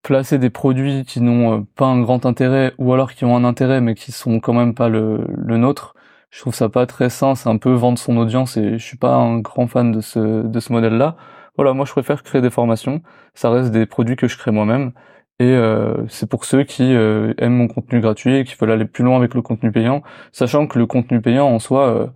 placer 0.07 0.37
des 0.37 0.49
produits 0.49 1.03
qui 1.05 1.19
n'ont 1.21 1.65
pas 1.75 1.85
un 1.85 2.01
grand 2.01 2.25
intérêt, 2.25 2.73
ou 2.77 2.93
alors 2.93 3.13
qui 3.13 3.25
ont 3.25 3.35
un 3.35 3.43
intérêt 3.43 3.81
mais 3.81 3.93
qui 3.95 4.11
sont 4.13 4.39
quand 4.39 4.53
même 4.53 4.73
pas 4.73 4.87
le, 4.89 5.25
le 5.35 5.57
nôtre, 5.57 5.95
je 6.31 6.39
trouve 6.41 6.55
ça 6.55 6.69
pas 6.69 6.85
très 6.85 7.09
sain, 7.09 7.35
c'est 7.35 7.49
un 7.49 7.57
peu 7.57 7.71
vendre 7.73 7.97
son 7.99 8.17
audience 8.17 8.57
et 8.57 8.77
je 8.77 8.83
suis 8.83 8.97
pas 8.97 9.15
un 9.15 9.39
grand 9.39 9.67
fan 9.67 9.91
de 9.91 10.01
ce, 10.01 10.43
de 10.43 10.59
ce 10.59 10.71
modèle-là. 10.73 11.17
Voilà, 11.57 11.73
moi 11.73 11.85
je 11.85 11.91
préfère 11.91 12.23
créer 12.23 12.41
des 12.41 12.49
formations, 12.49 13.01
ça 13.33 13.49
reste 13.49 13.71
des 13.71 13.85
produits 13.85 14.15
que 14.15 14.27
je 14.27 14.37
crée 14.37 14.51
moi-même. 14.51 14.93
Et 15.39 15.45
euh, 15.45 16.07
c'est 16.07 16.29
pour 16.29 16.45
ceux 16.45 16.63
qui 16.63 16.93
euh, 16.95 17.33
aiment 17.37 17.53
mon 17.57 17.67
contenu 17.67 17.99
gratuit 17.99 18.37
et 18.37 18.43
qui 18.43 18.55
veulent 18.55 18.71
aller 18.71 18.85
plus 18.85 19.03
loin 19.03 19.17
avec 19.17 19.33
le 19.35 19.41
contenu 19.41 19.71
payant, 19.71 20.03
sachant 20.31 20.67
que 20.67 20.79
le 20.79 20.85
contenu 20.87 21.21
payant 21.21 21.47
en 21.47 21.59
soi, 21.59 21.87
euh, 21.89 22.07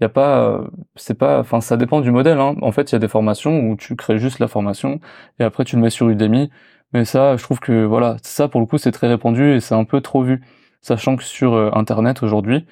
y 0.00 0.04
a 0.04 0.08
pas, 0.08 0.60
c'est 0.96 1.14
pas, 1.18 1.40
enfin 1.40 1.60
ça 1.60 1.76
dépend 1.76 2.00
du 2.00 2.10
modèle. 2.10 2.38
Hein. 2.38 2.56
En 2.62 2.72
fait, 2.72 2.90
il 2.92 2.94
y 2.94 2.96
a 2.96 2.98
des 2.98 3.08
formations 3.08 3.60
où 3.70 3.76
tu 3.76 3.96
crées 3.96 4.18
juste 4.18 4.38
la 4.38 4.48
formation 4.48 5.00
et 5.38 5.44
après 5.44 5.64
tu 5.64 5.76
le 5.76 5.82
mets 5.82 5.90
sur 5.90 6.08
Udemy. 6.08 6.50
Mais 6.92 7.04
ça, 7.04 7.36
je 7.36 7.42
trouve 7.42 7.60
que 7.60 7.84
voilà, 7.84 8.16
ça 8.22 8.48
pour 8.48 8.60
le 8.60 8.66
coup 8.66 8.78
c'est 8.78 8.92
très 8.92 9.08
répandu 9.08 9.54
et 9.54 9.60
c'est 9.60 9.74
un 9.74 9.84
peu 9.84 10.00
trop 10.00 10.22
vu, 10.22 10.42
sachant 10.80 11.16
que 11.16 11.24
sur 11.24 11.54
Internet 11.76 12.22
aujourd'hui, 12.22 12.66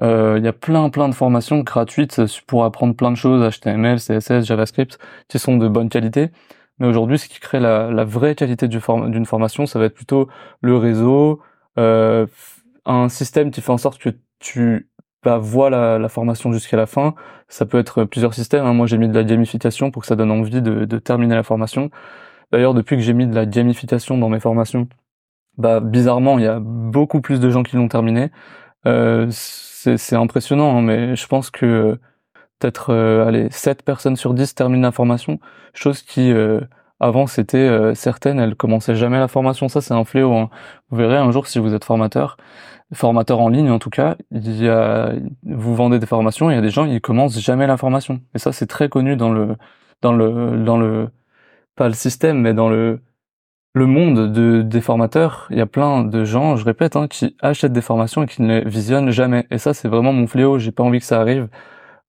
euh, 0.00 0.36
il 0.38 0.44
y 0.44 0.48
a 0.48 0.52
plein 0.52 0.90
plein 0.90 1.08
de 1.08 1.14
formations 1.14 1.60
gratuites 1.60 2.20
pour 2.46 2.64
apprendre 2.64 2.94
plein 2.96 3.10
de 3.10 3.16
choses, 3.16 3.42
HTML, 3.58 3.98
CSS, 3.98 4.44
JavaScript, 4.46 4.98
qui 5.28 5.38
sont 5.38 5.56
de 5.58 5.68
bonne 5.68 5.88
qualité. 5.88 6.30
Mais 6.78 6.86
aujourd'hui, 6.86 7.18
ce 7.18 7.28
qui 7.28 7.38
crée 7.40 7.60
la, 7.60 7.90
la 7.90 8.04
vraie 8.04 8.34
qualité 8.34 8.68
d'une 8.68 9.26
formation, 9.26 9.66
ça 9.66 9.78
va 9.78 9.86
être 9.86 9.94
plutôt 9.94 10.28
le 10.60 10.76
réseau, 10.76 11.40
euh, 11.78 12.26
un 12.86 13.08
système 13.08 13.50
qui 13.50 13.60
fait 13.60 13.70
en 13.70 13.78
sorte 13.78 13.98
que 14.00 14.10
tu 14.40 14.88
bah, 15.22 15.38
vois 15.38 15.70
la, 15.70 15.98
la 15.98 16.08
formation 16.08 16.52
jusqu'à 16.52 16.76
la 16.76 16.86
fin. 16.86 17.14
Ça 17.48 17.66
peut 17.66 17.78
être 17.78 18.04
plusieurs 18.04 18.34
systèmes. 18.34 18.64
Hein. 18.64 18.74
Moi, 18.74 18.86
j'ai 18.86 18.98
mis 18.98 19.08
de 19.08 19.14
la 19.14 19.24
gamification 19.24 19.90
pour 19.90 20.02
que 20.02 20.08
ça 20.08 20.16
donne 20.16 20.30
envie 20.30 20.62
de, 20.62 20.84
de 20.84 20.98
terminer 20.98 21.34
la 21.34 21.42
formation. 21.42 21.90
D'ailleurs, 22.52 22.74
depuis 22.74 22.96
que 22.96 23.02
j'ai 23.02 23.14
mis 23.14 23.26
de 23.26 23.34
la 23.34 23.46
gamification 23.46 24.18
dans 24.18 24.28
mes 24.28 24.40
formations, 24.40 24.88
bah 25.58 25.80
bizarrement, 25.80 26.38
il 26.38 26.44
y 26.44 26.48
a 26.48 26.60
beaucoup 26.60 27.20
plus 27.20 27.40
de 27.40 27.50
gens 27.50 27.62
qui 27.62 27.76
l'ont 27.76 27.88
terminé. 27.88 28.30
Euh, 28.86 29.28
c'est 29.30 30.16
impressionnant, 30.16 30.78
hein, 30.78 30.82
mais 30.82 31.16
je 31.16 31.26
pense 31.26 31.50
que 31.50 31.98
peut-être 32.58 32.90
euh, 32.90 33.26
allez 33.26 33.48
7 33.50 33.82
personnes 33.82 34.16
sur 34.16 34.34
10 34.34 34.54
terminent 34.54 34.82
la 34.82 34.92
formation, 34.92 35.40
chose 35.74 36.02
qui 36.02 36.32
euh, 36.32 36.60
avant 37.00 37.26
c'était 37.26 37.58
euh, 37.58 37.94
certaines, 37.94 38.38
elles 38.38 38.54
commençaient 38.54 38.94
jamais 38.94 39.18
la 39.18 39.28
formation, 39.28 39.68
ça 39.68 39.80
c'est 39.80 39.94
un 39.94 40.04
fléau. 40.04 40.32
Hein. 40.34 40.50
Vous 40.90 40.96
verrez 40.98 41.16
un 41.16 41.30
jour 41.32 41.46
si 41.48 41.58
vous 41.58 41.74
êtes 41.74 41.84
formateur, 41.84 42.36
formateur 42.94 43.40
en 43.40 43.48
ligne 43.48 43.70
en 43.70 43.78
tout 43.78 43.90
cas, 43.90 44.16
il 44.30 44.62
y 44.62 44.68
a, 44.68 45.12
vous 45.44 45.74
vendez 45.74 45.98
des 45.98 46.06
formations, 46.06 46.50
il 46.50 46.54
y 46.54 46.58
a 46.58 46.62
des 46.62 46.70
gens 46.70 46.84
ils 46.84 47.00
commencent 47.00 47.38
jamais 47.40 47.66
la 47.66 47.76
formation. 47.76 48.20
Et 48.34 48.38
ça 48.38 48.52
c'est 48.52 48.66
très 48.66 48.88
connu 48.88 49.16
dans 49.16 49.32
le 49.32 49.56
dans 50.02 50.12
le 50.12 50.64
dans 50.64 50.76
le 50.78 51.08
pas 51.76 51.88
le 51.88 51.94
système 51.94 52.40
mais 52.40 52.54
dans 52.54 52.68
le 52.68 53.00
le 53.74 53.86
monde 53.86 54.32
de, 54.32 54.62
des 54.62 54.80
formateurs, 54.80 55.46
il 55.50 55.58
y 55.58 55.60
a 55.60 55.66
plein 55.66 56.04
de 56.04 56.24
gens, 56.24 56.56
je 56.56 56.64
répète, 56.64 56.96
hein, 56.96 57.08
qui 57.08 57.36
achètent 57.40 57.72
des 57.72 57.80
formations 57.80 58.22
et 58.22 58.26
qui 58.26 58.42
ne 58.42 58.60
les 58.60 58.68
visionnent 58.68 59.10
jamais. 59.10 59.46
Et 59.50 59.58
ça, 59.58 59.72
c'est 59.74 59.88
vraiment 59.88 60.12
mon 60.12 60.26
fléau. 60.26 60.58
J'ai 60.58 60.72
pas 60.72 60.82
envie 60.82 60.98
que 60.98 61.06
ça 61.06 61.20
arrive. 61.20 61.48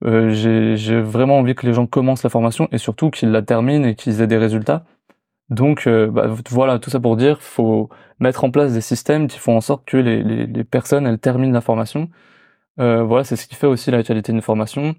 Euh, 0.05 0.31
j'ai 0.31 1.01
vraiment 1.01 1.37
envie 1.39 1.55
que 1.55 1.65
les 1.65 1.73
gens 1.73 1.85
commencent 1.87 2.23
la 2.23 2.29
formation 2.29 2.67
et 2.73 2.77
surtout 2.77 3.09
qu'ils 3.09 3.31
la 3.31 3.41
terminent 3.41 3.87
et 3.87 3.95
qu'ils 3.95 4.21
aient 4.21 4.27
des 4.27 4.37
résultats. 4.37 4.83
Donc 5.49 5.87
euh, 5.87 6.09
bah, 6.09 6.27
voilà, 6.49 6.79
tout 6.79 6.89
ça 6.89 6.99
pour 6.99 7.17
dire, 7.17 7.41
faut 7.41 7.89
mettre 8.19 8.43
en 8.43 8.51
place 8.51 8.73
des 8.73 8.81
systèmes 8.81 9.27
qui 9.27 9.39
font 9.39 9.55
en 9.57 9.61
sorte 9.61 9.85
que 9.85 9.97
les, 9.97 10.23
les, 10.23 10.47
les 10.47 10.63
personnes 10.63 11.05
elles 11.07 11.19
terminent 11.19 11.53
la 11.53 11.61
formation. 11.61 12.09
Euh, 12.79 13.03
voilà, 13.03 13.23
c'est 13.23 13.35
ce 13.35 13.47
qui 13.47 13.55
fait 13.55 13.67
aussi 13.67 13.91
la 13.91 14.03
qualité 14.03 14.31
d'une 14.31 14.41
formation. 14.41 14.95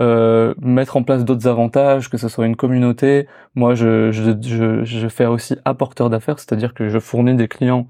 Euh, 0.00 0.54
mettre 0.60 0.96
en 0.96 1.04
place 1.04 1.24
d'autres 1.24 1.46
avantages, 1.46 2.10
que 2.10 2.16
ce 2.18 2.28
soit 2.28 2.46
une 2.46 2.56
communauté. 2.56 3.28
Moi, 3.54 3.74
je, 3.76 4.10
je, 4.10 4.32
je, 4.42 4.84
je 4.84 5.08
fais 5.08 5.26
aussi 5.26 5.56
apporteur 5.64 6.10
d'affaires, 6.10 6.38
c'est-à-dire 6.38 6.74
que 6.74 6.88
je 6.88 6.98
fournis 6.98 7.36
des 7.36 7.46
clients 7.48 7.86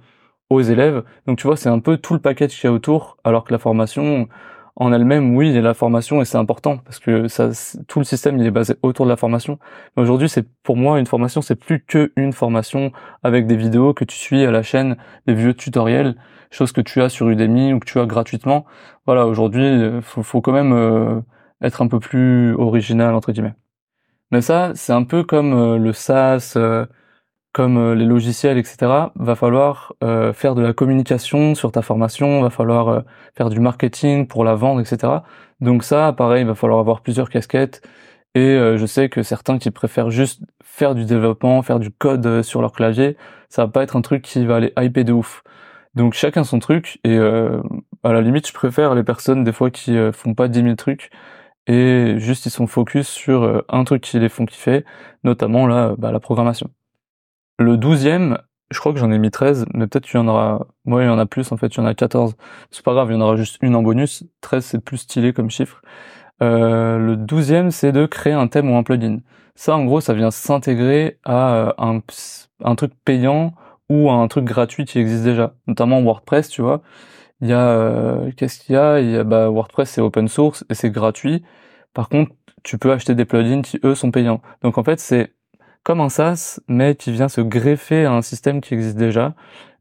aux 0.51 0.61
élèves. 0.61 1.03
Donc 1.27 1.39
tu 1.39 1.47
vois, 1.47 1.57
c'est 1.57 1.71
un 1.71 1.81
peu 1.81 1.97
tout 1.97 2.15
le 2.15 2.21
package 2.21 2.51
qu'il 2.61 2.69
y 2.69 2.73
a 2.73 2.73
autour, 2.73 3.17
alors 3.25 3.45
que 3.45 3.53
la 3.53 3.59
formation 3.59 4.29
en 4.77 4.93
elle-même, 4.93 5.37
oui, 5.37 5.51
il 5.51 5.55
y 5.55 5.59
a 5.59 5.63
la 5.63 5.75
formation 5.75 6.21
et 6.21 6.25
c'est 6.25 6.39
important 6.39 6.79
parce 6.79 6.99
que 6.99 7.29
ça, 7.29 7.51
tout 7.87 8.01
le 8.01 8.05
système 8.05 8.39
il 8.39 8.47
est 8.47 8.51
basé 8.51 8.75
autour 8.83 9.07
de 9.07 9.11
la 9.11 9.17
formation. 9.17 9.59
Mais 9.97 10.03
aujourd'hui, 10.03 10.29
c'est 10.29 10.47
pour 10.63 10.77
moi 10.77 10.99
une 10.99 11.07
formation, 11.07 11.43
c'est 11.43 11.55
plus 11.55 11.85
que 11.85 12.13
une 12.17 12.33
formation 12.33 12.91
avec 13.23 13.47
des 13.47 13.57
vidéos 13.57 13.95
que 13.95 14.05
tu 14.05 14.17
suis 14.17 14.45
à 14.45 14.51
la 14.51 14.63
chaîne, 14.63 14.97
des 15.27 15.35
vieux 15.35 15.55
tutoriels, 15.55 16.17
choses 16.51 16.73
que 16.73 16.81
tu 16.81 17.03
as 17.03 17.09
sur 17.09 17.29
Udemy 17.29 17.73
ou 17.73 17.79
que 17.81 17.87
tu 17.87 18.01
as 18.01 18.07
gratuitement. 18.07 18.65
Voilà, 19.07 19.27
aujourd'hui, 19.27 20.01
faut, 20.03 20.23
faut 20.23 20.41
quand 20.41 20.53
même 20.53 20.73
euh, 20.73 21.21
être 21.63 21.83
un 21.83 21.89
peu 21.89 22.01
plus 22.01 22.55
original 22.55 23.15
entre 23.15 23.33
guillemets. 23.33 23.55
Mais 24.31 24.41
ça, 24.41 24.73
c'est 24.75 24.93
un 24.93 25.05
peu 25.05 25.23
comme 25.23 25.53
euh, 25.53 25.79
le 25.79 25.93
SaaS, 25.93 26.55
euh, 26.57 26.87
comme 27.55 27.79
euh, 27.79 27.95
les 27.95 28.05
logiciels, 28.05 28.59
etc. 28.59 28.77
Va 29.15 29.35
falloir 29.35 29.95
faire 30.35 30.55
de 30.55 30.61
la 30.63 30.75
communication 30.75 31.55
sur 31.55 31.73
ta 31.73 31.81
formation, 31.81 32.43
va 32.43 32.51
falloir 32.51 33.05
faire 33.35 33.49
du 33.49 33.61
marketing 33.61 34.27
pour 34.27 34.45
la 34.45 34.55
vendre, 34.55 34.81
etc. 34.81 35.21
Donc 35.61 35.85
ça, 35.85 36.13
pareil, 36.13 36.43
il 36.43 36.47
va 36.47 36.55
falloir 36.55 36.81
avoir 36.81 37.01
plusieurs 37.01 37.31
casquettes. 37.31 37.81
Et 38.35 38.59
je 38.77 38.87
sais 38.87 39.09
que 39.09 39.23
certains 39.23 39.59
qui 39.59 39.71
préfèrent 39.71 40.11
juste 40.11 40.43
faire 40.63 40.95
du 40.95 41.05
développement, 41.05 41.63
faire 41.63 41.79
du 41.79 41.91
code 41.91 42.43
sur 42.43 42.61
leur 42.61 42.73
clavier, 42.73 43.17
ça 43.49 43.65
va 43.65 43.71
pas 43.71 43.83
être 43.83 43.97
un 43.97 44.03
truc 44.03 44.23
qui 44.23 44.45
va 44.45 44.57
aller 44.57 44.73
hyper 44.79 45.05
de 45.05 45.13
ouf. 45.13 45.43
Donc 45.95 46.15
chacun 46.15 46.45
son 46.45 46.59
truc 46.59 47.01
et 47.05 47.17
à 47.17 48.13
la 48.13 48.21
limite 48.21 48.47
je 48.49 48.53
préfère 48.53 48.95
les 48.95 49.05
personnes 49.05 49.45
des 49.45 49.53
fois 49.53 49.71
qui 49.71 49.97
font 50.13 50.35
pas 50.35 50.49
10 50.49 50.63
000 50.63 50.75
trucs 50.75 51.11
et 51.67 52.17
juste 52.19 52.47
ils 52.47 52.51
sont 52.51 52.67
focus 52.67 53.09
sur 53.09 53.43
euh, 53.43 53.65
un 53.69 53.85
truc 53.85 54.03
qui 54.03 54.19
les 54.19 54.29
font 54.29 54.47
kiffer, 54.47 54.85
notamment 55.23 55.67
là, 55.67 55.95
bah, 55.99 56.13
la 56.13 56.21
programmation. 56.21 56.71
Le 57.59 57.77
douzième, 57.77 58.39
je 58.71 58.79
crois 58.81 58.93
que 58.93 58.99
j'en 58.99 59.11
ai 59.13 59.19
mis 59.19 59.31
13, 59.31 59.67
mais 59.75 59.87
peut-être 59.87 60.07
qu'il 60.07 60.19
y 60.19 60.23
en 60.23 60.27
aura, 60.29 60.67
moi 60.85 61.03
il 61.03 61.07
y 61.07 61.09
en 61.09 61.19
a 61.19 61.27
plus 61.27 61.53
en 61.53 61.57
fait, 61.57 61.69
il 61.69 61.79
y 61.79 61.81
en 61.81 61.87
a 61.87 61.95
14. 61.95 62.35
C'est 62.71 62.85
pas 62.85 62.93
grave, 62.95 63.11
il 63.11 63.15
y 63.15 63.17
en 63.17 63.21
aura 63.21 63.37
juste 63.37 63.59
une 63.63 63.77
en 63.77 63.83
bonus. 63.83 64.25
13 64.41 64.65
c'est 64.65 64.85
plus 64.85 64.99
stylé 64.99 65.33
comme 65.33 65.51
chiffre. 65.51 65.81
Euh, 66.43 66.99
le 66.99 67.17
douzième 67.17 67.71
c'est 67.71 67.93
de 67.93 68.07
créer 68.07 68.33
un 68.33 68.49
thème 68.49 68.71
ou 68.71 68.77
un 68.77 68.83
plugin. 68.83 69.19
Ça 69.55 69.77
en 69.77 69.85
gros 69.85 70.01
ça 70.01 70.15
vient 70.15 70.31
s'intégrer 70.33 71.21
à 71.25 71.55
euh, 71.55 71.73
un, 71.79 72.01
un 72.65 72.75
truc 72.75 72.93
payant 73.05 73.55
ou 73.89 74.11
à 74.11 74.15
un 74.15 74.27
truc 74.29 74.45
gratuit 74.45 74.85
qui 74.85 74.99
existe 74.99 75.25
déjà, 75.25 75.55
notamment 75.67 76.03
WordPress, 76.03 76.49
tu 76.49 76.63
vois. 76.63 76.83
Il 77.41 77.49
y 77.49 77.53
a 77.53 77.69
euh, 77.69 78.33
qu'est-ce 78.37 78.61
qu'il 78.61 78.75
y 78.75 78.79
a? 78.79 79.01
Il 79.01 79.11
y 79.11 79.17
a 79.17 79.25
bah, 79.25 79.49
WordPress 79.51 79.91
c'est 79.91 80.01
open 80.01 80.29
source 80.29 80.65
et 80.71 80.75
c'est 80.75 80.91
gratuit. 80.91 81.45
Par 81.95 82.09
contre, 82.09 82.33
tu 82.65 82.79
peux 82.79 82.93
acheter 82.93 83.15
des 83.15 83.25
plugins 83.27 83.63
qui 83.63 83.79
eux 83.85 83.95
sont 83.95 84.11
payants. 84.11 84.43
Donc 84.63 84.79
en 84.79 84.85
fait, 84.85 85.01
c'est 85.01 85.35
comme 85.85 86.01
un 86.01 86.09
SaaS 86.09 86.61
mais 86.69 86.97
qui 86.97 87.13
vient 87.13 87.29
se 87.29 87.41
greffer 87.41 88.05
à 88.07 88.13
un 88.13 88.23
système 88.23 88.61
qui 88.61 88.75
existe 88.75 88.97
déjà 88.97 89.35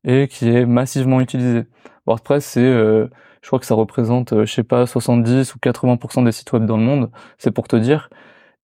et 0.03 0.27
qui 0.27 0.49
est 0.49 0.65
massivement 0.65 1.21
utilisé. 1.21 1.63
WordPress 2.05 2.45
c'est 2.45 2.61
euh, 2.61 3.07
je 3.41 3.47
crois 3.47 3.59
que 3.59 3.65
ça 3.65 3.75
représente 3.75 4.33
euh, 4.33 4.45
je 4.45 4.53
sais 4.53 4.63
pas 4.63 4.85
70 4.85 5.55
ou 5.55 5.59
80% 5.59 6.25
des 6.25 6.31
sites 6.31 6.51
web 6.53 6.65
dans 6.65 6.77
le 6.77 6.83
monde, 6.83 7.11
c'est 7.37 7.51
pour 7.51 7.67
te 7.67 7.75
dire 7.75 8.09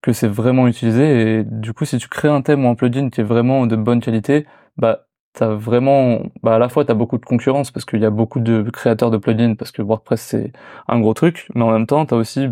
que 0.01 0.13
c'est 0.13 0.27
vraiment 0.27 0.67
utilisé 0.67 1.39
et 1.39 1.43
du 1.43 1.73
coup 1.73 1.85
si 1.85 1.97
tu 1.97 2.07
crées 2.09 2.29
un 2.29 2.41
thème 2.41 2.65
ou 2.65 2.69
un 2.69 2.75
plugin 2.75 3.09
qui 3.09 3.21
est 3.21 3.23
vraiment 3.23 3.65
de 3.67 3.75
bonne 3.75 4.01
qualité, 4.01 4.45
bah 4.77 5.07
t'as 5.33 5.49
vraiment 5.53 6.21
bah 6.43 6.55
à 6.55 6.59
la 6.59 6.69
fois 6.69 6.85
t'as 6.85 6.93
beaucoup 6.93 7.17
de 7.17 7.25
concurrence 7.25 7.71
parce 7.71 7.85
qu'il 7.85 7.99
y 8.01 8.05
a 8.05 8.09
beaucoup 8.09 8.39
de 8.39 8.63
créateurs 8.71 9.11
de 9.11 9.17
plugins 9.17 9.55
parce 9.55 9.71
que 9.71 9.81
WordPress 9.81 10.21
c'est 10.21 10.53
un 10.87 10.99
gros 10.99 11.13
truc, 11.13 11.47
mais 11.55 11.63
en 11.63 11.71
même 11.71 11.87
temps 11.87 12.05
t'as 12.05 12.15
aussi 12.15 12.47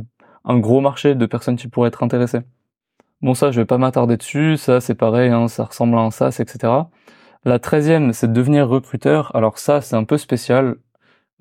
un 0.45 0.60
gros 0.60 0.82
marché 0.82 1.15
de 1.15 1.26
personnes 1.26 1.58
qui 1.58 1.67
pourraient 1.67 1.89
être 1.89 2.04
intéressées. 2.04 2.41
Bon 3.21 3.34
ça 3.34 3.51
je 3.51 3.60
vais 3.60 3.65
pas 3.65 3.77
m'attarder 3.77 4.17
dessus, 4.17 4.58
ça 4.58 4.80
c'est 4.80 4.95
pareil, 4.95 5.30
hein, 5.32 5.47
ça 5.47 5.63
ressemble 5.65 5.95
à 5.97 6.01
un 6.01 6.12
SaaS, 6.12 6.38
etc. 6.39 6.73
La 7.45 7.60
treizième 7.60 8.13
c'est 8.13 8.32
devenir 8.32 8.67
recruteur. 8.67 9.36
Alors 9.36 9.58
ça 9.60 9.82
c'est 9.82 9.95
un 9.95 10.03
peu 10.03 10.17
spécial. 10.17 10.75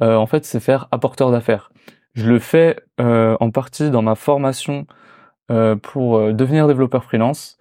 Euh, 0.03 0.17
en 0.17 0.27
fait 0.27 0.45
c'est 0.45 0.61
faire 0.61 0.89
apporteur 0.91 1.31
d'affaires. 1.31 1.71
Je 2.15 2.31
le 2.31 2.39
fais 2.39 2.79
euh, 3.01 3.37
en 3.41 3.51
partie 3.51 3.91
dans 3.91 4.03
ma 4.03 4.15
formation 4.15 4.87
euh, 5.51 5.77
pour 5.77 6.17
euh, 6.19 6.33
devenir 6.33 6.67
développeur 6.69 7.05
freelance. 7.05 7.59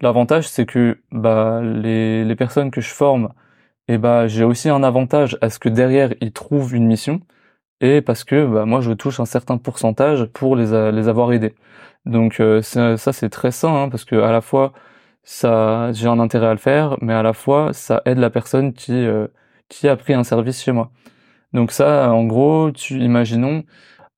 L'avantage, 0.00 0.48
c'est 0.48 0.66
que 0.66 1.00
bah, 1.12 1.60
les, 1.62 2.24
les 2.24 2.36
personnes 2.36 2.70
que 2.70 2.80
je 2.80 2.90
forme, 2.90 3.32
et 3.88 3.94
eh 3.94 3.98
bah, 3.98 4.28
j'ai 4.28 4.44
aussi 4.44 4.68
un 4.70 4.82
avantage 4.82 5.38
à 5.42 5.50
ce 5.50 5.58
que 5.58 5.68
derrière, 5.68 6.14
ils 6.20 6.32
trouvent 6.32 6.74
une 6.74 6.86
mission, 6.86 7.20
et 7.80 8.02
parce 8.02 8.24
que 8.24 8.46
bah, 8.46 8.64
moi, 8.66 8.80
je 8.80 8.92
touche 8.92 9.20
un 9.20 9.26
certain 9.26 9.58
pourcentage 9.58 10.26
pour 10.26 10.56
les, 10.56 10.92
les 10.92 11.08
avoir 11.08 11.32
aidés. 11.32 11.54
Donc 12.08 12.40
euh, 12.40 12.62
ça, 12.62 12.96
c'est 13.12 13.30
très 13.30 13.52
sain, 13.52 13.74
hein, 13.84 13.88
parce 13.88 14.04
que 14.04 14.16
à 14.16 14.32
la 14.32 14.40
fois, 14.40 14.72
ça, 15.24 15.92
j'ai 15.92 16.08
un 16.08 16.18
intérêt 16.20 16.48
à 16.48 16.52
le 16.52 16.58
faire, 16.58 16.96
mais 17.02 17.12
à 17.14 17.22
la 17.22 17.32
fois, 17.34 17.72
ça 17.72 18.02
aide 18.06 18.18
la 18.18 18.30
personne 18.30 18.72
qui, 18.72 19.06
qui 19.68 19.88
a 19.88 19.96
pris 19.96 20.14
un 20.14 20.24
service 20.24 20.62
chez 20.62 20.72
moi. 20.72 20.90
Donc 21.52 21.72
ça, 21.72 22.12
en 22.12 22.24
gros, 22.24 22.70
tu, 22.72 23.00
imaginons, 23.00 23.64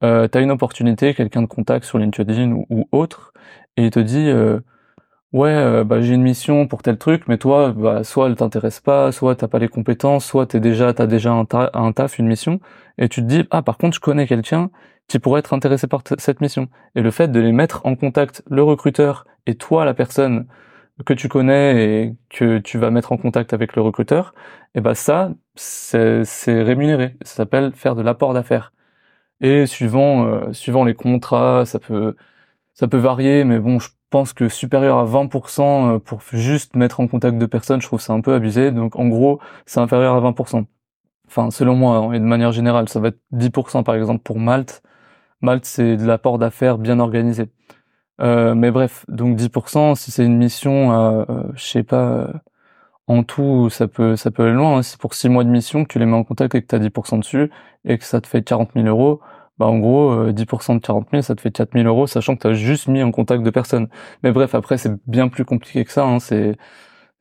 euh, 0.04 0.28
tu 0.28 0.38
as 0.38 0.40
une 0.40 0.50
opportunité, 0.50 1.14
quelqu'un 1.14 1.42
de 1.42 1.46
contact 1.46 1.84
sur 1.84 1.98
LinkedIn 1.98 2.52
ou, 2.70 2.88
autre, 2.92 3.32
et 3.76 3.84
il 3.86 3.90
te 3.90 4.00
dit 4.00 4.28
euh, 4.28 4.60
ouais, 5.32 5.50
euh, 5.50 5.84
bah, 5.84 6.00
j'ai 6.02 6.14
une 6.14 6.22
mission 6.22 6.66
pour 6.68 6.82
tel 6.82 6.98
truc, 6.98 7.24
mais 7.28 7.38
toi, 7.38 7.72
bah, 7.72 8.04
soit 8.04 8.28
elle 8.28 8.36
t'intéresse 8.36 8.80
pas, 8.80 9.12
soit 9.12 9.36
t'as 9.36 9.48
pas 9.48 9.58
les 9.58 9.68
compétences, 9.68 10.24
soit 10.26 10.46
t'es 10.46 10.60
déjà 10.60 10.92
t'as 10.94 11.06
déjà 11.06 11.32
un, 11.32 11.46
un, 11.74 11.92
taf, 11.92 12.18
une 12.18 12.26
mission, 12.28 12.60
et 12.98 13.08
tu 13.08 13.22
te 13.22 13.26
dis 13.26 13.44
ah 13.50 13.62
par 13.62 13.78
contre 13.78 13.94
je 13.96 14.00
connais 14.00 14.26
quelqu'un 14.26 14.70
qui 15.10 15.18
pourrait 15.18 15.40
être 15.40 15.54
intéressé 15.54 15.88
par 15.88 16.02
cette 16.18 16.40
mission. 16.40 16.68
Et 16.94 17.02
le 17.02 17.10
fait 17.10 17.28
de 17.28 17.40
les 17.40 17.50
mettre 17.50 17.84
en 17.84 17.96
contact, 17.96 18.44
le 18.48 18.62
recruteur 18.62 19.26
et 19.46 19.56
toi 19.56 19.84
la 19.84 19.92
personne 19.92 20.46
que 21.04 21.12
tu 21.14 21.28
connais 21.28 22.04
et 22.04 22.16
que 22.28 22.58
tu 22.58 22.78
vas 22.78 22.90
mettre 22.92 23.10
en 23.10 23.16
contact 23.16 23.52
avec 23.52 23.74
le 23.74 23.82
recruteur, 23.82 24.34
et 24.74 24.78
eh 24.78 24.80
ben 24.80 24.94
ça 24.94 25.32
c'est 25.56 26.62
rémunéré. 26.62 27.16
Ça 27.22 27.36
s'appelle 27.36 27.72
faire 27.74 27.96
de 27.96 28.02
l'apport 28.02 28.34
d'affaires. 28.34 28.72
Et 29.40 29.66
suivant 29.66 30.26
euh, 30.26 30.52
suivant 30.52 30.84
les 30.84 30.94
contrats, 30.94 31.64
ça 31.66 31.80
peut 31.80 32.14
ça 32.74 32.88
peut 32.88 32.98
varier, 32.98 33.44
mais 33.44 33.58
bon, 33.58 33.80
je 33.80 33.88
pense 34.10 34.32
que 34.32 34.48
supérieur 34.48 34.98
à 34.98 35.06
20% 35.06 35.96
euh, 35.96 35.98
pour 35.98 36.20
juste 36.32 36.76
mettre 36.76 37.00
en 37.00 37.08
contact 37.08 37.38
deux 37.38 37.48
personnes, 37.48 37.80
je 37.80 37.86
trouve 37.88 38.00
ça 38.00 38.12
un 38.12 38.20
peu 38.20 38.34
abusé. 38.34 38.70
Donc 38.72 38.96
en 38.96 39.08
gros, 39.08 39.40
c'est 39.66 39.80
inférieur 39.80 40.14
à 40.16 40.20
20%. 40.30 40.66
Enfin, 41.26 41.50
selon 41.50 41.76
moi, 41.76 41.96
hein, 41.96 42.12
et 42.12 42.20
de 42.20 42.24
manière 42.24 42.52
générale, 42.52 42.88
ça 42.88 43.00
va 43.00 43.08
être 43.08 43.20
10% 43.32 43.82
par 43.84 43.94
exemple 43.96 44.22
pour 44.22 44.38
Malte. 44.38 44.82
Malte, 45.42 45.64
c'est 45.64 45.96
de 45.96 46.04
l'apport 46.06 46.38
d'affaires 46.38 46.78
bien 46.78 47.00
organisé. 47.00 47.50
Euh, 48.20 48.54
mais 48.54 48.70
bref, 48.70 49.04
donc 49.08 49.36
10%, 49.38 49.94
si 49.96 50.10
c'est 50.10 50.24
une 50.24 50.36
mission, 50.36 50.92
euh, 50.92 51.24
je 51.54 51.64
sais 51.64 51.82
pas, 51.82 52.28
en 53.06 53.24
tout, 53.24 53.70
ça 53.70 53.88
peut, 53.88 54.16
ça 54.16 54.30
peut 54.30 54.44
aller 54.44 54.52
loin. 54.52 54.78
Hein. 54.78 54.82
Si 54.82 54.96
pour 54.98 55.14
6 55.14 55.28
mois 55.28 55.44
de 55.44 55.50
mission, 55.50 55.84
que 55.84 55.92
tu 55.92 55.98
les 55.98 56.06
mets 56.06 56.16
en 56.16 56.24
contact 56.24 56.54
et 56.54 56.62
que 56.62 56.66
tu 56.66 56.74
as 56.74 56.78
10% 56.78 57.18
dessus, 57.18 57.50
et 57.84 57.98
que 57.98 58.04
ça 58.04 58.20
te 58.20 58.26
fait 58.28 58.42
40 58.42 58.70
000 58.74 58.86
euros, 58.86 59.20
bah 59.58 59.66
en 59.66 59.78
gros, 59.78 60.30
10% 60.30 60.72
euh, 60.72 60.74
de 60.76 60.80
40 60.80 61.08
000, 61.12 61.22
ça 61.22 61.34
te 61.34 61.40
fait 61.40 61.50
4 61.50 61.72
000 61.74 61.86
euros, 61.86 62.06
sachant 62.06 62.36
que 62.36 62.42
tu 62.42 62.46
as 62.48 62.52
juste 62.54 62.88
mis 62.88 63.02
en 63.02 63.10
contact 63.12 63.42
de 63.42 63.50
personnes. 63.50 63.88
Mais 64.22 64.32
bref, 64.32 64.54
après, 64.54 64.78
c'est 64.78 64.92
bien 65.06 65.28
plus 65.28 65.44
compliqué 65.44 65.84
que 65.84 65.92
ça. 65.92 66.04
Hein. 66.04 66.20
C'est 66.20 66.56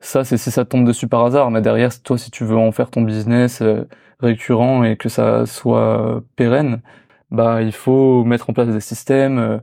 Ça, 0.00 0.24
c'est 0.24 0.38
si 0.38 0.50
ça 0.50 0.64
tombe 0.64 0.86
dessus 0.86 1.08
par 1.08 1.24
hasard. 1.24 1.50
Mais 1.50 1.62
derrière, 1.62 1.90
toi, 2.02 2.18
si 2.18 2.30
tu 2.30 2.44
veux 2.44 2.56
en 2.56 2.72
faire 2.72 2.90
ton 2.90 3.02
business 3.02 3.62
euh, 3.62 3.84
récurrent 4.20 4.84
et 4.84 4.96
que 4.96 5.08
ça 5.08 5.46
soit 5.46 6.22
pérenne, 6.36 6.82
bah 7.30 7.62
il 7.62 7.72
faut 7.72 8.24
mettre 8.24 8.50
en 8.50 8.52
place 8.52 8.68
des 8.68 8.80
systèmes, 8.80 9.38
euh, 9.38 9.58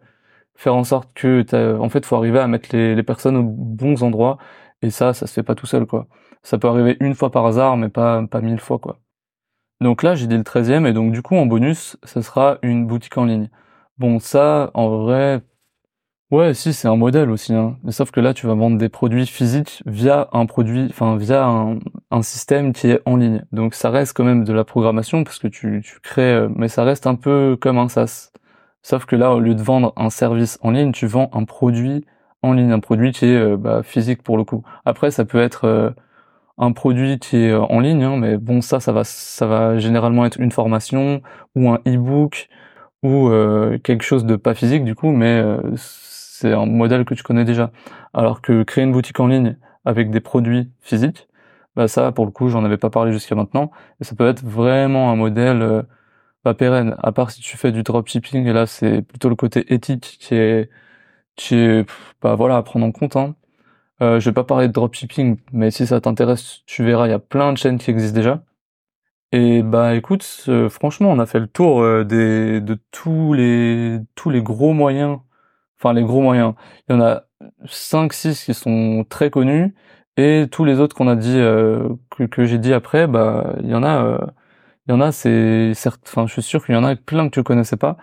faire 0.56 0.76
en 0.76 0.84
sorte 0.84 1.14
que, 1.14 1.46
en 1.80 1.90
fait, 1.90 2.06
faut 2.06 2.16
arriver 2.16 2.40
à 2.40 2.48
mettre 2.48 2.70
les, 2.76 2.96
les 2.96 3.04
personnes 3.04 3.38
aux 3.38 3.44
bons 3.44 4.04
endroits 4.04 4.38
et 4.82 4.90
ça, 4.92 5.14
ça 5.14 5.28
se 5.28 5.34
fait 5.34 5.44
pas 5.44 5.56
tout 5.56 5.66
seul, 5.68 5.86
quoi. 5.86 6.08
Ça 6.44 6.58
peut 6.58 6.68
arriver 6.68 6.98
une 7.00 7.16
fois 7.16 7.32
par 7.32 7.46
hasard, 7.46 7.78
mais 7.78 7.90
pas, 7.90 8.26
pas 8.28 8.42
mille 8.42 8.60
fois, 8.60 8.80
quoi. 8.80 9.00
Donc 9.82 10.04
là, 10.04 10.16
j'ai 10.16 10.28
dit 10.28 10.38
le 10.38 10.44
13e, 10.44 10.88
et 10.88 10.94
donc 10.94 11.12
du 11.12 11.22
coup, 11.22 11.36
en 11.36 11.46
bonus, 11.46 11.98
ça 12.04 12.22
sera 12.22 12.58
une 12.64 12.88
boutique 12.88 13.18
en 13.18 13.26
ligne. 13.26 13.50
Bon, 13.98 14.20
ça, 14.20 14.72
en 14.74 14.90
vrai, 14.90 15.42
ouais, 16.32 16.54
si, 16.54 16.74
c'est 16.74 16.88
un 16.88 16.96
modèle 16.96 17.30
aussi, 17.30 17.54
hein. 17.54 17.78
Mais 17.84 17.92
sauf 17.92 18.12
que 18.12 18.20
là, 18.20 18.34
tu 18.34 18.48
vas 18.48 18.54
vendre 18.54 18.78
des 18.78 18.90
produits 18.90 19.26
physiques 19.26 19.82
via 19.86 20.30
un 20.34 20.46
produit, 20.46 20.88
enfin, 20.90 21.18
via 21.18 21.46
un, 21.46 22.22
système 22.22 22.74
qui 22.74 22.90
est 22.90 23.02
en 23.06 23.16
ligne. 23.16 23.44
Donc 23.52 23.74
ça 23.76 23.90
reste 23.90 24.14
quand 24.16 24.24
même 24.24 24.44
de 24.44 24.54
la 24.54 24.64
programmation, 24.64 25.24
parce 25.24 25.40
que 25.40 25.48
tu, 25.48 25.82
tu 25.84 26.00
crées, 26.02 26.34
euh, 26.34 26.50
mais 26.56 26.68
ça 26.68 26.84
reste 26.84 27.08
un 27.08 27.16
peu 27.16 27.58
comme 27.60 27.78
un 27.78 27.90
SaaS. 27.90 28.32
Sauf 28.82 29.06
que 29.06 29.16
là, 29.16 29.34
au 29.34 29.40
lieu 29.40 29.56
de 29.56 29.62
vendre 29.62 29.94
un 29.98 30.10
service 30.10 30.60
en 30.62 30.72
ligne, 30.72 30.92
tu 30.92 31.08
vends 31.08 31.30
un 31.34 31.46
produit 31.46 32.06
en 32.44 32.54
ligne, 32.54 32.72
un 32.72 32.80
produit 32.80 33.12
qui 33.12 33.26
est 33.26 33.36
euh, 33.36 33.58
bah, 33.58 33.84
physique 33.84 34.24
pour 34.24 34.38
le 34.38 34.44
coup. 34.44 34.64
Après, 34.86 35.12
ça 35.12 35.26
peut 35.26 35.42
être 35.42 35.66
euh, 35.66 35.92
un 36.58 36.72
produit 36.72 37.20
qui 37.20 37.38
est 37.38 37.54
en 37.54 37.80
ligne, 37.80 38.04
hein, 38.04 38.18
mais 38.18 38.38
bon, 38.38 38.62
ça, 38.62 38.80
ça 38.80 38.92
va, 38.92 39.04
ça 39.04 39.48
va 39.48 39.78
généralement 39.80 40.26
être 40.26 40.40
une 40.40 40.52
formation 40.52 41.22
ou 41.56 41.70
un 41.70 41.80
e-book 41.88 42.50
ou 43.04 43.30
quelque 43.84 44.04
chose 44.04 44.26
de 44.26 44.36
pas 44.36 44.56
physique 44.56 44.84
du 44.84 44.96
coup, 44.96 45.12
mais 45.12 45.42
c'est 46.40 46.54
un 46.54 46.66
modèle 46.66 47.06
que 47.06 47.14
tu 47.14 47.24
connais 47.24 47.46
déjà. 47.46 47.72
Alors 48.14 48.42
que 48.42 48.64
créer 48.64 48.84
une 48.84 48.92
boutique 48.92 49.20
en 49.20 49.28
ligne 49.28 49.58
avec 49.86 50.10
des 50.12 50.20
produits 50.22 50.72
physiques, 50.82 51.28
bah 51.76 51.88
ça, 51.88 52.12
pour 52.12 52.26
le 52.26 52.32
coup, 52.32 52.50
j'en 52.50 52.66
avais 52.66 52.78
pas 52.78 52.90
parlé 52.90 53.12
jusqu'à 53.14 53.36
maintenant, 53.36 53.72
et 54.02 54.04
ça 54.04 54.16
peut 54.16 54.28
être 54.28 54.44
vraiment 54.44 55.12
un 55.12 55.16
modèle 55.16 55.86
pas 56.44 56.54
pérenne. 56.54 56.96
À 57.00 57.12
part 57.12 57.32
si 57.32 57.42
tu 57.42 57.58
fais 57.58 57.72
du 57.72 57.84
dropshipping, 57.84 58.46
et 58.48 58.54
là, 58.54 58.66
c'est 58.68 59.02
plutôt 59.02 59.30
le 59.30 59.36
côté 59.36 59.74
éthique 59.74 60.18
qui 60.20 60.36
est 60.36 60.70
qui 61.36 61.56
est 61.56 61.86
bah 62.22 62.36
voilà 62.36 62.58
à 62.58 62.64
prendre 62.64 62.86
en 62.86 62.92
compte. 62.92 63.16
Hein. 63.16 63.36
Euh, 64.02 64.20
je 64.20 64.30
vais 64.30 64.34
pas 64.34 64.44
parler 64.44 64.68
de 64.68 64.74
dropshipping, 64.74 65.38
mais 65.54 65.72
si 65.72 65.88
ça 65.88 66.02
t'intéresse, 66.02 66.64
tu 66.68 66.84
verras, 66.84 67.08
il 67.08 67.12
y 67.12 67.14
a 67.14 67.20
plein 67.20 67.54
de 67.54 67.58
chaînes 67.58 67.80
qui 67.80 67.92
existent 67.92 68.16
déjà. 68.18 68.44
Et 69.34 69.62
bah 69.64 69.96
écoute, 69.96 70.26
euh, 70.48 70.70
franchement, 70.70 71.12
on 71.12 71.20
a 71.20 71.26
fait 71.26 71.40
le 71.40 71.48
tour 71.48 71.82
euh, 71.82 72.06
des 72.06 72.62
de 72.62 72.80
tous 72.92 73.34
les 73.34 74.00
tous 74.16 74.30
les 74.30 74.42
gros 74.42 74.74
moyens. 74.74 75.20
Enfin 75.80 75.94
les 75.94 76.04
gros 76.04 76.22
moyens. 76.22 76.54
Il 76.90 76.94
y 76.94 76.96
en 76.96 77.02
a 77.02 77.24
5 77.66 78.14
6 78.14 78.46
qui 78.46 78.54
sont 78.54 79.06
très 79.10 79.30
connus 79.30 79.76
et 80.18 80.48
tous 80.52 80.66
les 80.66 80.80
autres 80.80 80.96
qu'on 80.96 81.08
a 81.08 81.16
dit 81.16 81.38
euh, 81.38 81.90
que, 82.32 82.46
j'ai 82.46 82.58
dit 82.58 82.74
après, 82.74 83.08
bah 83.08 83.54
il 83.62 83.70
y 83.70 83.76
en 83.76 83.84
a 83.84 84.20
il 84.88 84.92
y 84.92 84.94
en 84.94 85.02
a 85.02 85.12
c'est 85.12 85.74
enfin 86.06 86.28
je 86.28 86.34
suis 86.34 86.42
sûr 86.42 86.66
qu'il 86.66 86.76
y 86.76 86.78
en 86.78 86.84
a 86.84 86.96
plein 86.96 87.28
que 87.30 87.34
tu 87.34 87.44
connaissais 87.44 87.78
pas. 87.78 87.98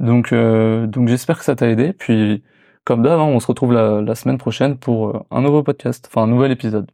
Donc 0.00 0.34
donc 0.34 1.08
j'espère 1.08 1.38
que 1.38 1.44
ça 1.44 1.56
t'a 1.56 1.68
aidé 1.68 1.92
puis 1.92 2.42
comme 2.84 3.02
d'hab, 3.02 3.18
hein, 3.18 3.24
on 3.24 3.40
se 3.40 3.46
retrouve 3.46 3.72
la, 3.72 4.14
semaine 4.14 4.36
prochaine 4.36 4.76
pour 4.76 5.08
euh, 5.08 5.26
un 5.30 5.40
nouveau 5.40 5.62
podcast, 5.62 6.06
enfin 6.10 6.24
un 6.24 6.26
nouvel 6.26 6.52
épisode. 6.52 6.90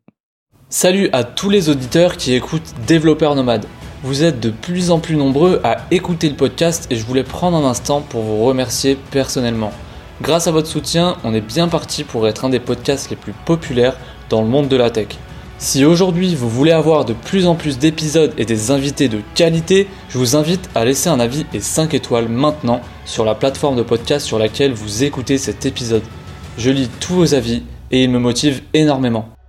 Salut 0.69 1.09
à 1.13 1.25
tous 1.25 1.51
les 1.51 1.69
auditeurs 1.69 2.17
qui 2.17 2.33
écoutent 2.33 2.75
Développeurs 2.87 3.35
Nomades. 3.35 3.67
Vous 4.05 4.23
êtes 4.23 4.39
de 4.39 4.51
plus 4.51 4.93
en 4.93 5.01
plus 5.01 5.17
nombreux 5.17 5.61
à 5.65 5.79
écouter 5.91 6.29
le 6.29 6.37
podcast 6.37 6.87
et 6.91 6.95
je 6.95 7.05
voulais 7.05 7.25
prendre 7.25 7.57
un 7.57 7.69
instant 7.69 8.03
pour 8.03 8.23
vous 8.23 8.45
remercier 8.45 8.97
personnellement. 9.11 9.73
Grâce 10.23 10.47
à 10.47 10.51
votre 10.51 10.69
soutien, 10.69 11.17
on 11.25 11.33
est 11.33 11.41
bien 11.41 11.67
parti 11.67 12.05
pour 12.05 12.29
être 12.29 12.45
un 12.45 12.51
des 12.51 12.61
podcasts 12.61 13.09
les 13.09 13.17
plus 13.17 13.33
populaires 13.33 13.97
dans 14.29 14.43
le 14.43 14.49
monde 14.49 14.69
de 14.69 14.77
la 14.77 14.91
tech. 14.91 15.09
Si 15.57 15.85
aujourd'hui 15.85 16.35
vous 16.35 16.49
voulez 16.49 16.73
avoir 16.73 17.07
de 17.07 17.15
plus 17.15 17.47
en 17.47 17.55
plus 17.55 17.79
d'épisodes 17.79 18.33
et 18.37 18.45
des 18.45 18.71
invités 18.71 19.09
de 19.09 19.21
qualité, 19.35 19.89
je 20.11 20.19
vous 20.19 20.37
invite 20.37 20.69
à 20.75 20.85
laisser 20.85 21.09
un 21.09 21.21
avis 21.21 21.47
et 21.55 21.61
5 21.61 21.95
étoiles 21.95 22.29
maintenant 22.29 22.83
sur 23.07 23.25
la 23.25 23.35
plateforme 23.35 23.77
de 23.77 23.83
podcast 23.83 24.27
sur 24.27 24.39
laquelle 24.39 24.73
vous 24.73 25.05
écoutez 25.05 25.39
cet 25.39 25.65
épisode. 25.65 26.03
Je 26.59 26.71
lis 26.71 26.91
tous 27.01 27.15
vos 27.15 27.35
avis 27.35 27.63
et 27.91 28.05
ils 28.05 28.11
me 28.11 28.19
motivent 28.19 28.63
énormément. 28.75 29.40